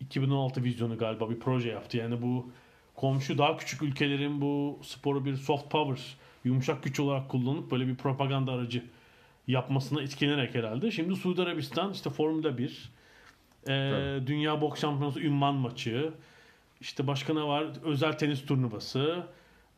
[0.00, 1.96] 2016 vizyonu galiba bir proje yaptı.
[1.96, 2.50] Yani bu
[2.94, 7.94] komşu daha küçük ülkelerin bu sporu bir soft power, yumuşak güç olarak kullanıp böyle bir
[7.96, 8.82] propaganda aracı
[9.46, 10.90] yapmasına etkilenerek herhalde.
[10.90, 12.90] Şimdi Suudi Arabistan işte Formula 1,
[13.68, 13.72] e,
[14.26, 16.12] Dünya Boks Şampiyonası ünvan maçı,
[16.80, 17.66] işte başka ne var?
[17.84, 19.26] Özel tenis turnuvası,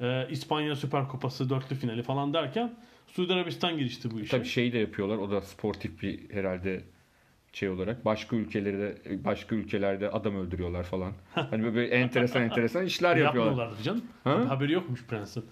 [0.00, 2.74] e, İspanya Süper Kupası dörtlü finali falan derken
[3.06, 4.36] Suudi Arabistan girişti bu işe.
[4.36, 5.16] Tabii şey de yapıyorlar.
[5.16, 6.82] O da sportif bir herhalde
[7.52, 11.12] şey olarak başka ülkelerde başka ülkelerde adam öldürüyorlar falan.
[11.34, 13.50] Hani böyle enteresan enteresan işler yapıyorlar.
[13.50, 14.04] Yapmıyorlardı canım.
[14.24, 14.44] Ha?
[14.48, 15.44] Haberi yokmuş prensin.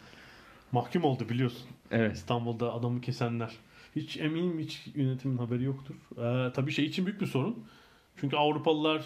[0.73, 1.67] Mahkum oldu biliyorsun.
[1.91, 2.17] Evet.
[2.17, 3.53] İstanbul'da adamı kesenler.
[3.97, 5.95] Hiç eminim hiç yönetimin haberi yoktur.
[6.19, 7.65] Ee, tabii şey için büyük bir sorun.
[8.17, 9.05] Çünkü Avrupalılar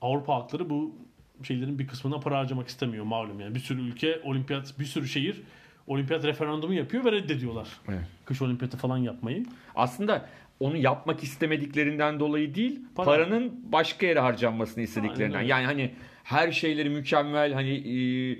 [0.00, 0.94] Avrupa halkları bu
[1.42, 3.54] şeylerin bir kısmına para harcamak istemiyor malum yani.
[3.54, 5.42] Bir sürü ülke olimpiyat, bir sürü şehir
[5.86, 7.68] olimpiyat referandumu yapıyor ve reddediyorlar.
[7.88, 8.00] Evet.
[8.24, 9.44] Kış olimpiyatı falan yapmayı.
[9.74, 10.28] Aslında
[10.60, 13.06] onu yapmak istemediklerinden dolayı değil, Para.
[13.06, 15.38] paranın başka yere harcanmasını istediklerinden.
[15.38, 15.48] Aynen.
[15.48, 15.94] Yani hani
[16.24, 18.38] her şeyleri mükemmel hani e,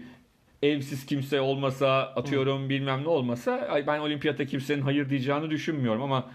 [0.63, 6.27] evsiz kimse olmasa atıyorum bilmem ne olmasa ben olimpiyata kimsenin hayır diyeceğini düşünmüyorum ama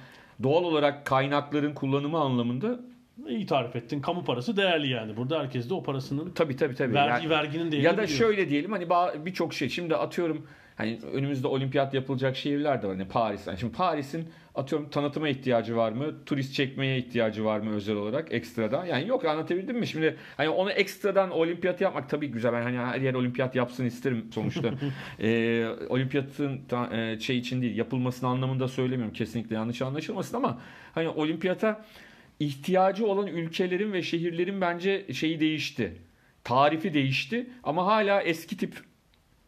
[0.43, 2.79] doğal olarak kaynakların kullanımı anlamında
[3.27, 4.01] İyi tarif ettin.
[4.01, 5.17] Kamu parası değerli yani.
[5.17, 6.93] Burada herkes de o parasının tabii tabii tabii.
[6.93, 8.17] vergi Yani- verginin değerini ya da biliyor.
[8.19, 8.89] şöyle diyelim hani
[9.25, 12.97] birçok şey şimdi atıyorum hani önümüzde olimpiyat yapılacak şehirler de var.
[12.97, 13.47] Hani Paris.
[13.47, 16.25] Yani şimdi Paris'in atıyorum tanıtıma ihtiyacı var mı?
[16.25, 18.85] Turist çekmeye ihtiyacı var mı özel olarak ekstradan?
[18.85, 19.87] Yani yok anlatabildim mi?
[19.87, 22.53] Şimdi hani onu ekstradan olimpiyat yapmak tabii güzel.
[22.53, 24.73] Ben hani her yer olimpiyat yapsın isterim sonuçta.
[25.19, 26.61] ee, olimpiyatın
[26.91, 29.13] e, şey için değil yapılmasının anlamında söylemiyorum.
[29.13, 30.61] Kesinlikle yanlış anlaşılmasın ama
[30.93, 31.85] hani olimpiyata
[32.39, 35.93] ihtiyacı olan ülkelerin ve şehirlerin bence şeyi değişti.
[36.43, 38.75] Tarifi değişti ama hala eski tip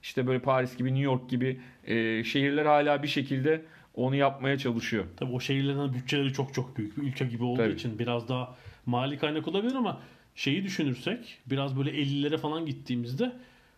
[0.07, 3.61] işte böyle Paris gibi New York gibi e, şehirler hala bir şekilde
[3.95, 5.05] onu yapmaya çalışıyor.
[5.17, 6.97] Tabii o şehirlerin bütçeleri çok çok büyük.
[6.97, 7.73] Bir ülke gibi olduğu Tabii.
[7.73, 8.55] için biraz daha
[8.85, 10.01] mali kaynak olabilir ama
[10.35, 13.31] şeyi düşünürsek biraz böyle 50'lere falan gittiğimizde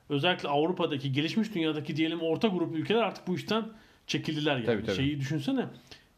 [0.09, 3.65] özellikle Avrupa'daki gelişmiş dünyadaki diyelim orta grup ülkeler artık bu işten
[4.07, 4.65] çekildiler yani.
[4.65, 4.95] Tabii, tabii.
[4.95, 5.65] Şeyi düşünsene.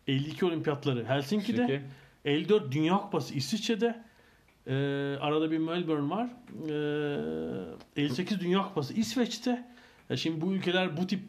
[0.08, 1.82] 52 olimpiyatları Helsinki'de, Çünkü
[2.26, 4.04] 54 Dünya Kupası İsviçre'de,
[4.68, 4.74] e,
[5.22, 6.30] arada bir Melbourne var.
[7.96, 9.72] E, 58 Dünya Kupası İsveç'te.
[10.12, 11.20] Ya şimdi bu ülkeler bu tip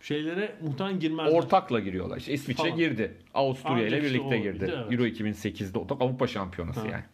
[0.00, 1.38] şeylere muhtemelen girmezler.
[1.38, 2.16] ortakla giriyorlar.
[2.16, 2.76] İşte İsviçre Falan.
[2.76, 3.12] girdi.
[3.34, 4.60] Avusturya ile işte birlikte girdi.
[4.62, 4.92] bildi, evet.
[4.92, 6.86] Euro 2008'de o da Avrupa Şampiyonası Ha.
[6.92, 7.04] yani.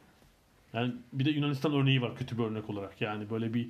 [0.72, 3.00] Yani bir de Yunanistan örneği var kötü bir örnek olarak.
[3.00, 3.68] Yani böyle bir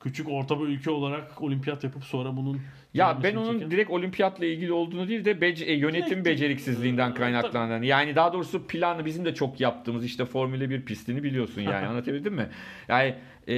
[0.00, 2.60] küçük orta bir ülke olarak olimpiyat yapıp sonra bunun
[2.94, 7.10] Ya ben onun çeken- direkt olimpiyatla ilgili olduğunu değil de bec- e, yönetim Direkt- beceriksizliğinden
[7.10, 7.82] Ee, kaynaklanan.
[7.82, 12.34] Yani daha doğrusu planı bizim de çok yaptığımız işte Formula 1 pistini biliyorsun yani anlatabildim
[12.34, 12.48] mi?
[12.88, 13.14] Yani
[13.48, 13.54] e,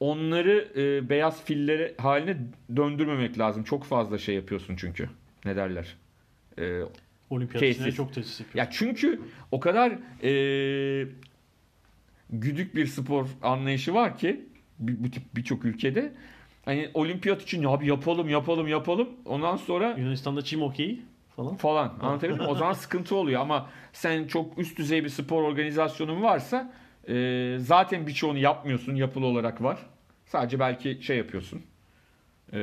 [0.00, 2.36] onları e, beyaz fillere haline
[2.76, 3.64] döndürmemek lazım.
[3.64, 5.08] Çok fazla şey yapıyorsun çünkü.
[5.44, 5.96] Ne derler?
[6.58, 6.80] E,
[7.30, 8.64] olimpiyat çok tesis yapıyor.
[8.64, 9.20] ya çünkü
[9.52, 9.92] o kadar
[10.22, 11.08] e,
[12.30, 14.46] güdük bir spor anlayışı var ki
[14.78, 16.12] bu tip birçok ülkede
[16.64, 21.02] hani olimpiyat için ya bir yapalım yapalım yapalım ondan sonra Yunanistan'da çim okeyi
[21.36, 21.56] falan.
[21.56, 22.48] falan anlatabildim mi?
[22.48, 26.72] O zaman sıkıntı oluyor ama sen çok üst düzey bir spor organizasyonun varsa
[27.08, 29.78] e, zaten birçoğunu yapmıyorsun yapılı olarak var.
[30.26, 31.62] Sadece belki şey yapıyorsun.
[32.52, 32.58] E,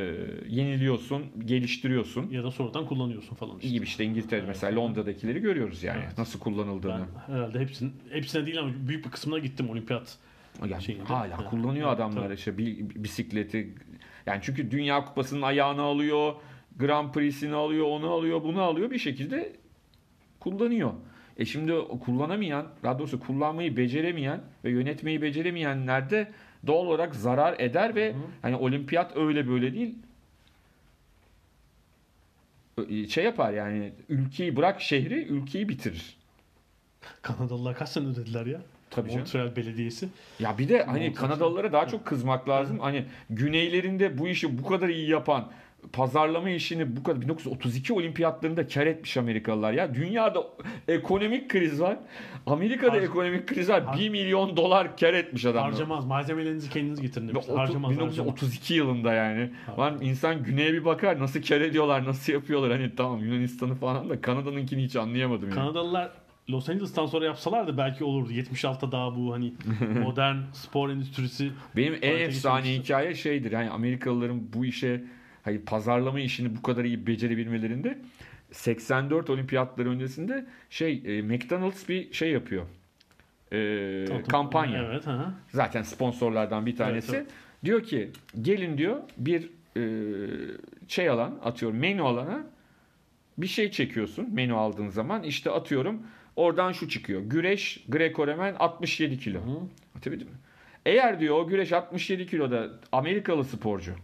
[0.47, 2.29] yeniliyorsun, geliştiriyorsun.
[2.29, 3.67] Ya da sonradan kullanıyorsun falan işte.
[3.67, 6.17] İyi gibi işte İngiltere'de mesela Londra'dakileri görüyoruz yani Evet.
[6.17, 7.05] nasıl kullanıldığını.
[7.29, 10.17] Ben herhalde hepsinin, hepsine değil ama büyük bir kısmına gittim olimpiyat.
[10.69, 11.03] Yani şeyinde.
[11.03, 11.49] hala Evet.
[11.49, 12.33] kullanıyor Evet, adamlar tabii.
[12.33, 12.57] işte
[13.03, 13.73] bisikleti.
[14.25, 16.33] Yani çünkü Dünya Kupası'nın ayağını alıyor,
[16.79, 19.53] Grand Prix'sini alıyor, onu alıyor, bunu alıyor bir şekilde
[20.39, 20.93] kullanıyor.
[21.37, 21.73] E şimdi
[22.05, 26.31] kullanamayan, daha doğrusu kullanmayı beceremeyen ve yönetmeyi beceremeyenler de
[26.67, 29.95] doğal olarak zarar eder ve hani olimpiyat öyle böyle değil.
[32.77, 36.17] Ö- Şey yapar yani ülkeyi bırak şehri ülkeyi bitirir.
[37.21, 38.61] Kanadalılar kaç sene ödediler ya?
[38.89, 39.19] Tabii canım.
[39.21, 40.07] Montreal Belediyesi.
[40.39, 41.15] Ya bir de hani Montaj.
[41.19, 42.79] Kanadalılara daha çok kızmak lazım.
[42.79, 45.51] Hani güneylerinde bu işi bu kadar iyi yapan
[45.93, 49.95] pazarlama işini bu kadar 1932 olimpiyatlarında kar etmiş Amerikalılar ya.
[49.95, 50.43] Dünyada
[50.87, 51.97] ekonomik kriz var.
[52.45, 53.97] Amerika'da Har- ekonomik kriz var.
[53.99, 55.71] 1 milyon dolar kar etmiş adamlar.
[55.71, 56.05] Harcamaz.
[56.05, 57.53] Malzemelerinizi kendiniz getirin Ve demişler.
[57.53, 58.13] otu- Harcamaz, harcamaz.
[58.17, 59.49] 1932 yılında yani.
[59.79, 62.71] Lan insan güneye bir bakar nasıl kar ediyorlar, nasıl yapıyorlar.
[62.71, 65.55] Hani tamam Yunanistan'ı falan da Kanada'nınkini hiç anlayamadım yani.
[65.55, 66.11] Kanadalılar
[66.49, 68.31] Los Angeles'tan sonra yapsalardı belki olurdu.
[68.31, 69.53] 76'da daha bu hani
[70.03, 73.51] modern spor endüstrisi Benim en efsane hikaye şeydir.
[73.51, 75.03] Yani Amerikalıların bu işe
[75.43, 77.97] hayır pazarlama işini bu kadar iyi becerebilmelerinde
[78.51, 82.65] 84 olimpiyatları öncesinde şey e, McDonald's bir şey yapıyor.
[83.51, 84.83] E, kampanya.
[84.83, 85.07] Evet.
[85.07, 85.33] Hı.
[85.51, 87.15] Zaten sponsorlardan bir tanesi.
[87.15, 87.27] Evet,
[87.63, 89.83] Diyor ki gelin diyor bir e,
[90.87, 92.43] şey alan atıyorum menü alana
[93.37, 96.01] bir şey çekiyorsun menü aldığın zaman işte atıyorum
[96.35, 97.21] oradan şu çıkıyor.
[97.21, 99.39] Güreş Greco-Romen 67 kilo.
[99.95, 100.33] Anlatabildim mi?
[100.85, 103.95] Eğer diyor o güreş 67 kiloda Amerikalı sporcu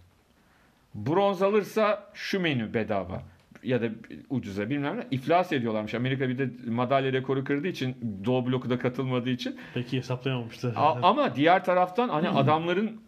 [0.96, 3.24] bronz alırsa şu menü bedava
[3.64, 3.90] ya da
[4.30, 5.94] ucuza bilmem ne iflas ediyorlarmış.
[5.94, 10.74] Amerika bir de madalya rekoru kırdığı için Doğu bloku da katılmadığı için Peki hesaplayamamışlar.
[10.76, 13.02] A- ama diğer taraftan hani adamların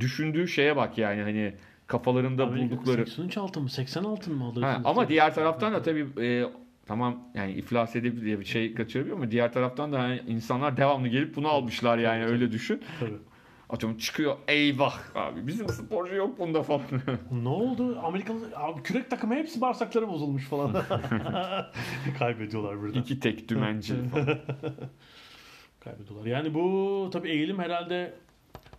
[0.00, 1.54] düşündüğü şeye bak yani hani
[1.86, 3.06] kafalarında Amerika buldukları.
[3.06, 3.70] 83 altın mı?
[3.70, 4.84] 80 altın mı alıyorsunuz?
[4.86, 6.44] Ha, ama diğer taraftan da tabii e,
[6.86, 11.08] tamam yani iflas edip diye bir şey kaçırabiliyor ama diğer taraftan da hani insanlar devamlı
[11.08, 12.82] gelip bunu almışlar yani öyle düşün.
[13.00, 13.10] Tabii.
[13.72, 16.82] Atıyorum çıkıyor eyvah abi bizim sporcu yok bunda falan.
[17.42, 18.00] Ne oldu?
[18.04, 20.72] Amerikalı abi kürek takımı hepsi bağırsakları bozulmuş falan.
[22.18, 23.00] Kaybediyorlar birden.
[23.00, 24.26] İki tek dümenci falan.
[25.80, 26.26] Kaybediyorlar.
[26.26, 28.14] Yani bu tabii eğilim herhalde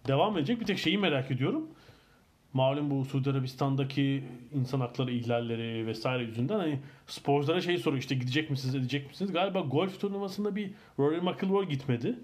[0.07, 0.59] devam edecek.
[0.59, 1.67] Bir tek şeyi merak ediyorum.
[2.53, 4.23] Malum bu Suudi Arabistan'daki
[4.53, 9.31] insan hakları ihlalleri vesaire yüzünden hani sporculara şey soruyor işte gidecek misiniz edecek misiniz?
[9.33, 12.15] Galiba golf turnuvasında bir Rory McIlroy gitmedi.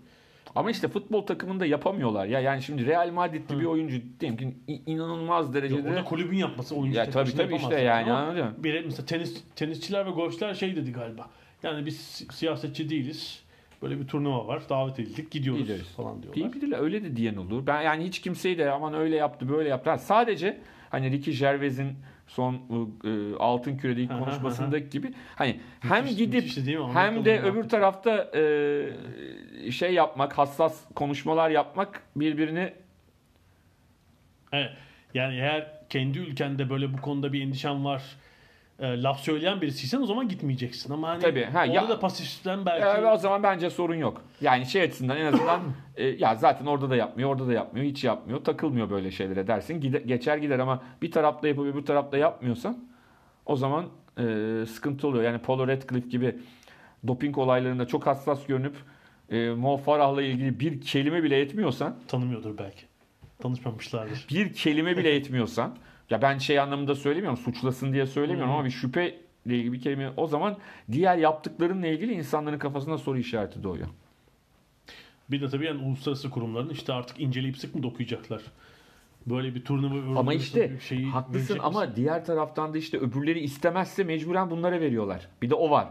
[0.57, 2.39] Ama işte futbol takımında yapamıyorlar ya.
[2.39, 6.97] Yani şimdi Real Madrid'li bir oyuncu diyelim ki in- inanılmaz derecede orada kulübün yapması oyuncu
[6.97, 8.53] Ya tek tabii tabii işte yani, Ama anladın mı?
[8.57, 11.29] Bir, mesela tenis, tenisçiler ve golfçiler şey dedi galiba.
[11.63, 13.43] Yani biz si- siyasetçi değiliz.
[13.81, 14.61] Böyle bir turnuva var.
[14.69, 15.31] Davet edildik.
[15.31, 15.87] Gidiyoruz Gideriz.
[15.87, 16.33] falan diyorlar.
[16.35, 16.79] Diyebilirler.
[16.79, 17.67] Öyle de diyen olur.
[17.67, 19.89] Ben yani hiç kimseyi de aman öyle yaptı böyle yaptı.
[19.89, 20.57] Ha, sadece
[20.89, 21.93] hani Ricky Gervais'in
[22.27, 22.53] son
[23.03, 26.85] e, altın kürede ilk Aha, konuşmasındaki gibi hani hem Müthiş- gidip müthişti değil mi?
[26.93, 32.73] hem de öbür tarafta e, şey yapmak, hassas konuşmalar yapmak birbirini
[34.51, 34.69] Evet.
[35.13, 38.03] Yani eğer kendi ülkende böyle bu konuda bir endişen var
[38.79, 40.93] e, laf söyleyen birisiysen o zaman gitmeyeceksin.
[40.93, 44.21] Ama hani Tabii, ha, orada ya- da pasiften belki e, o zaman bence sorun yok.
[44.41, 45.61] Yani şey açısından en azından
[45.97, 49.81] e, ya zaten orada da yapmıyor, orada da yapmıyor, hiç yapmıyor, takılmıyor böyle şeylere dersin.
[49.81, 52.77] Gide- geçer gider ama bir tarafta yapıp öbür tarafta yapmıyorsan
[53.45, 53.85] o zaman
[54.19, 54.23] e,
[54.65, 55.23] sıkıntı oluyor.
[55.23, 56.35] Yani Paul Radcliffe gibi
[57.07, 58.75] doping olaylarında çok hassas görünüp
[59.29, 62.81] e, Mo Farah'la ilgili bir kelime bile etmiyorsan, tanımıyordur belki.
[63.39, 64.25] Tanışmamışlardır.
[64.29, 65.75] bir kelime bile etmiyorsan
[66.09, 70.11] Ya ben şey anlamında söylemiyorum, suçlasın diye söylemiyorum ama bir şüphe ile ilgili bir kelime
[70.17, 70.57] o zaman
[70.91, 73.87] diğer yaptıklarınla ilgili insanların kafasında soru işareti doğuyor.
[75.31, 78.41] Bir de tabii yani uluslararası kurumların işte artık inceleyip sık mı dokuyacaklar?
[79.25, 81.93] Böyle bir turnuva Ama işte şeyi haklısın ama misin?
[81.95, 85.27] diğer taraftan da işte öbürleri istemezse mecburen bunlara veriyorlar.
[85.41, 85.87] Bir de o var.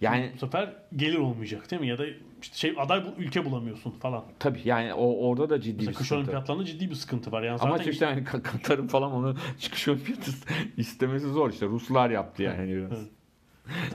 [0.00, 1.88] Yani bu sefer gelir olmayacak değil mi?
[1.88, 2.04] Ya da
[2.42, 4.24] işte şey aday bu ülke bulamıyorsun falan.
[4.38, 6.20] tabii yani o orada da ciddi Mesela bir kış sıkıntı.
[6.20, 7.42] olimpiyatlarında ciddi bir sıkıntı var.
[7.42, 10.30] Yani Ama zaten işte yani Ka- Katar'ın falan onu çıkış olimpiyatı
[10.76, 11.66] istemesi zor işte.
[11.66, 12.68] Ruslar yaptı yani.
[12.76, 12.98] biraz.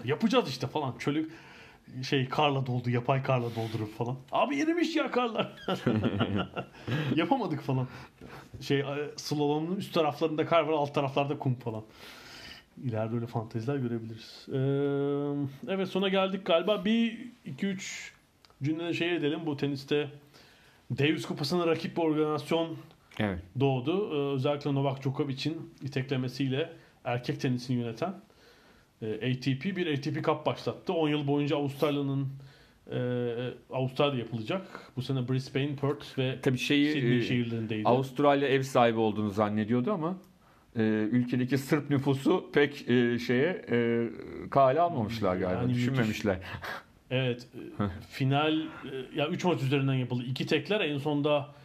[0.06, 0.96] yapacağız işte falan.
[1.00, 1.30] Çölü
[2.04, 4.16] şey karla doldu, yapay karla doldurup falan.
[4.32, 5.52] Abi erimiş ya karlar.
[7.16, 7.88] Yapamadık falan.
[8.62, 8.86] Şey e,
[9.16, 11.84] slalom'un üst taraflarında kar var, alt taraflarda kum falan.
[12.84, 14.46] İleride öyle fanteziler görebiliriz.
[14.54, 16.86] Ee, evet sona geldik galiba.
[16.86, 18.14] Bir, iki, üç
[18.64, 19.40] cümlede şey edelim.
[19.46, 20.10] Bu teniste
[20.98, 22.78] Davis Kupası'na rakip bir organizasyon
[23.20, 23.40] Evet.
[23.60, 24.10] doğdu.
[24.12, 26.74] Ee, özellikle Novak Djokovic'in iteklemesiyle
[27.04, 28.14] erkek tenisini yöneten
[29.02, 30.94] e, ATP bir ATP Cup başlattı.
[30.94, 32.28] 10 yıl boyunca Avustralya'nın
[32.92, 32.98] e,
[33.74, 34.92] Avustralya'da yapılacak.
[34.96, 37.88] Bu sene Brisbane, Perth ve Tabii şeyi Sydney e, şehirlerindeydi.
[37.88, 40.18] Avustralya ev sahibi olduğunu zannediyordu ama
[40.76, 44.10] e, ülkedeki Sırp nüfusu pek e, şeye e,
[44.50, 45.62] kale almamışlar galiba.
[45.62, 46.38] Yani düşünmemişler.
[47.12, 47.48] Evet.
[47.80, 48.66] e, final e,
[49.16, 50.24] ya 3 maç üzerinden yapıldı.
[50.28, 51.56] İki tekler en sonda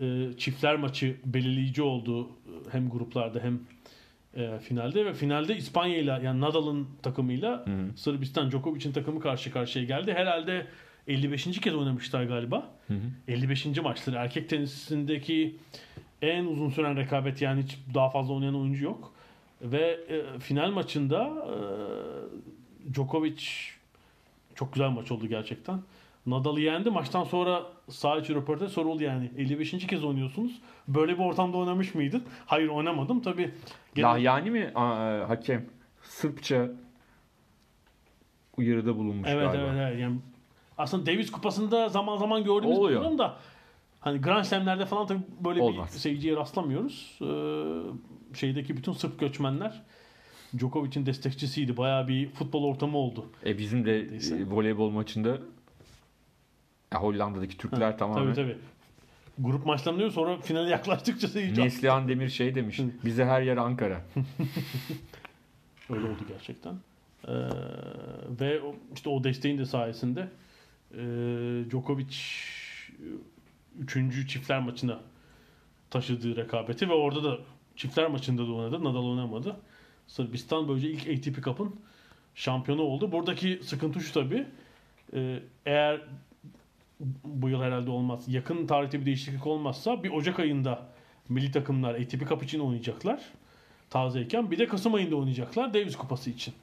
[0.00, 3.60] e, çiftler maçı belirleyici oldu e, hem gruplarda hem
[4.36, 7.64] e, finalde ve finalde İspanya ile yani Nadal'ın takımıyla
[7.96, 10.12] Sırbistan Djokovic'in takımı karşı karşıya geldi.
[10.12, 10.66] Herhalde
[11.08, 11.60] 55.
[11.60, 12.70] kez oynamışlar galiba.
[13.28, 13.66] 55.
[13.66, 15.56] maçları erkek tenisindeki
[16.22, 19.12] en uzun süren rekabet yani hiç daha fazla oynayan oyuncu yok.
[19.62, 21.56] Ve e, final maçında e,
[22.94, 23.42] Djokovic
[24.54, 25.80] çok güzel maç oldu gerçekten.
[26.26, 26.90] Nadal'ı yendi.
[26.90, 29.30] Maçtan sonra sağ içi röportaj soruldu yani.
[29.38, 29.86] 55.
[29.86, 30.52] kez oynuyorsunuz.
[30.88, 32.22] Böyle bir ortamda oynamış mıydın?
[32.46, 33.22] Hayır oynamadım.
[33.22, 33.50] Tabii
[33.94, 35.66] gene- Lahyani mi aa, e, hakem?
[36.02, 36.68] Sırpça
[38.56, 39.62] uyarıda bulunmuş Evet galiba.
[39.62, 40.00] evet evet.
[40.00, 40.16] Yani
[40.78, 43.36] aslında Davis kupasında zaman zaman gördüğümüz bir durum da
[44.06, 45.94] hani Grand Slam'lerde falan tabii böyle Olmaz.
[45.94, 47.18] bir seyirciye rastlamıyoruz.
[47.22, 49.82] Ee, şeydeki bütün Sırp göçmenler
[50.58, 51.76] Djokovic'in destekçisiydi.
[51.76, 53.26] Bayağı bir futbol ortamı oldu.
[53.46, 54.36] E bizim de Neyse.
[54.36, 55.28] e, voleybol maçında
[56.92, 58.58] ya Hollanda'daki Türkler tamamen Tabii tabii.
[59.38, 62.80] Grup maçlanıyor sonra finale yaklaştıkça seyirci Neslihan Demir şey demiş.
[63.04, 64.00] Bize her yer Ankara.
[65.90, 66.74] Öyle oldu gerçekten.
[67.28, 67.32] Ee,
[68.40, 68.60] ve
[68.94, 70.28] işte o desteğin de sayesinde
[70.94, 71.00] e,
[71.70, 72.16] Djokovic
[73.80, 74.28] 3.
[74.28, 75.00] çiftler maçına
[75.90, 77.38] taşıdığı rekabeti ve orada da
[77.76, 78.84] çiftler maçında da oynadı.
[78.84, 79.56] Nadal oynamadı.
[80.06, 81.76] Sırbistan böylece ilk ATP Cup'ın
[82.34, 83.12] şampiyonu oldu.
[83.12, 84.46] Buradaki sıkıntı şu tabii.
[85.14, 86.00] e, eğer
[87.24, 88.28] bu yıl herhalde olmaz.
[88.28, 90.82] Yakın tarihte bir değişiklik olmazsa bir Ocak ayında
[91.28, 93.20] milli takımlar ATP Cup için oynayacaklar
[93.90, 96.54] tazeyken bir de Kasım ayında oynayacaklar Davis Kupası için.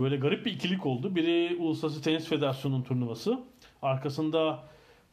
[0.00, 1.16] Böyle garip bir ikilik oldu.
[1.16, 3.40] Biri Uluslararası Tenis Federasyonu'nun turnuvası.
[3.82, 4.64] Arkasında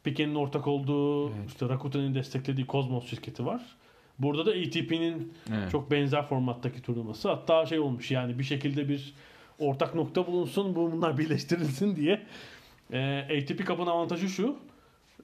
[0.04, 3.62] Piquet'in ortak olduğu, işte Rakuten'in desteklediği Cosmos şirketi var.
[4.18, 5.70] Burada da ATP'nin Evet.
[5.70, 7.28] çok benzer formattaki turnuvası.
[7.28, 9.14] Hatta şey olmuş yani bir şekilde bir
[9.58, 12.26] ortak nokta bulunsun, bunlar birleştirilsin diye.
[12.92, 14.56] Ee, ATP Cup'ın avantajı şu.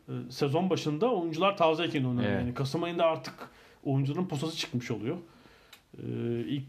[0.09, 2.31] e, Sezon başında oyuncular tazeyken oynanıyor.
[2.33, 2.41] Evet.
[2.41, 3.35] Yani Kasım ayında artık
[3.85, 5.16] oyuncuların posası çıkmış oluyor.
[5.99, 6.03] Ee,
[6.49, 6.66] ilk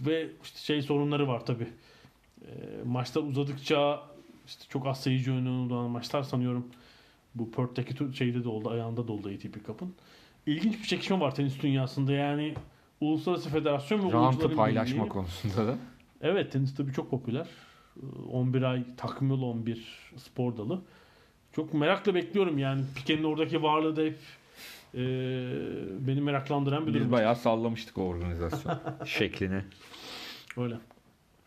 [0.00, 1.66] ve işte şey sorunları var tabi.
[2.84, 4.02] maçlar uzadıkça
[4.46, 6.66] işte çok az seyirci olan maçlar sanıyorum
[7.34, 9.94] bu Perth'teki şeyde de oldu, ayağında da oldu ATP Cup'ın.
[10.46, 12.54] İlginç bir çekişme var tenis dünyasında yani
[13.00, 15.08] Uluslararası Federasyon ve Rantı paylaşma birliği.
[15.08, 15.76] konusunda da.
[16.20, 17.46] Evet tenis tabii çok popüler.
[17.96, 18.00] Ee,
[18.32, 20.82] 11 ay takımlı olan bir spor dalı.
[21.52, 22.82] Çok merakla bekliyorum yani.
[22.96, 24.18] Piquet'in oradaki varlığı da hep
[24.94, 24.98] e,
[26.06, 27.12] beni meraklandıran bir Biz durum.
[27.12, 28.74] bayağı sallamıştık o organizasyon
[29.04, 29.60] şeklini
[30.56, 30.76] Öyle.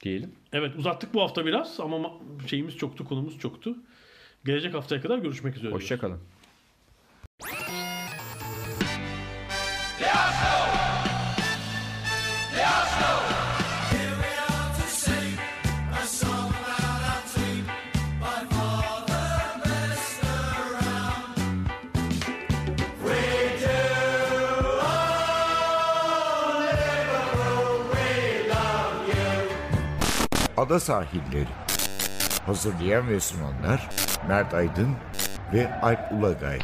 [0.03, 0.31] diyelim.
[0.53, 3.75] Evet uzattık bu hafta biraz ama ma- şeyimiz çoktu, konumuz çoktu.
[4.47, 5.71] Gelecek haftaya kadar görüşmek üzere.
[5.71, 6.19] Hoşçakalın.
[30.57, 31.47] Ada sahilleri.
[32.45, 34.89] Hazırlayan ve sunanlar Mert Aydın
[35.53, 36.59] ve Alp Ulagay.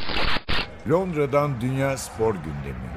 [0.89, 2.93] Londra'dan Dünya Spor Gündemi.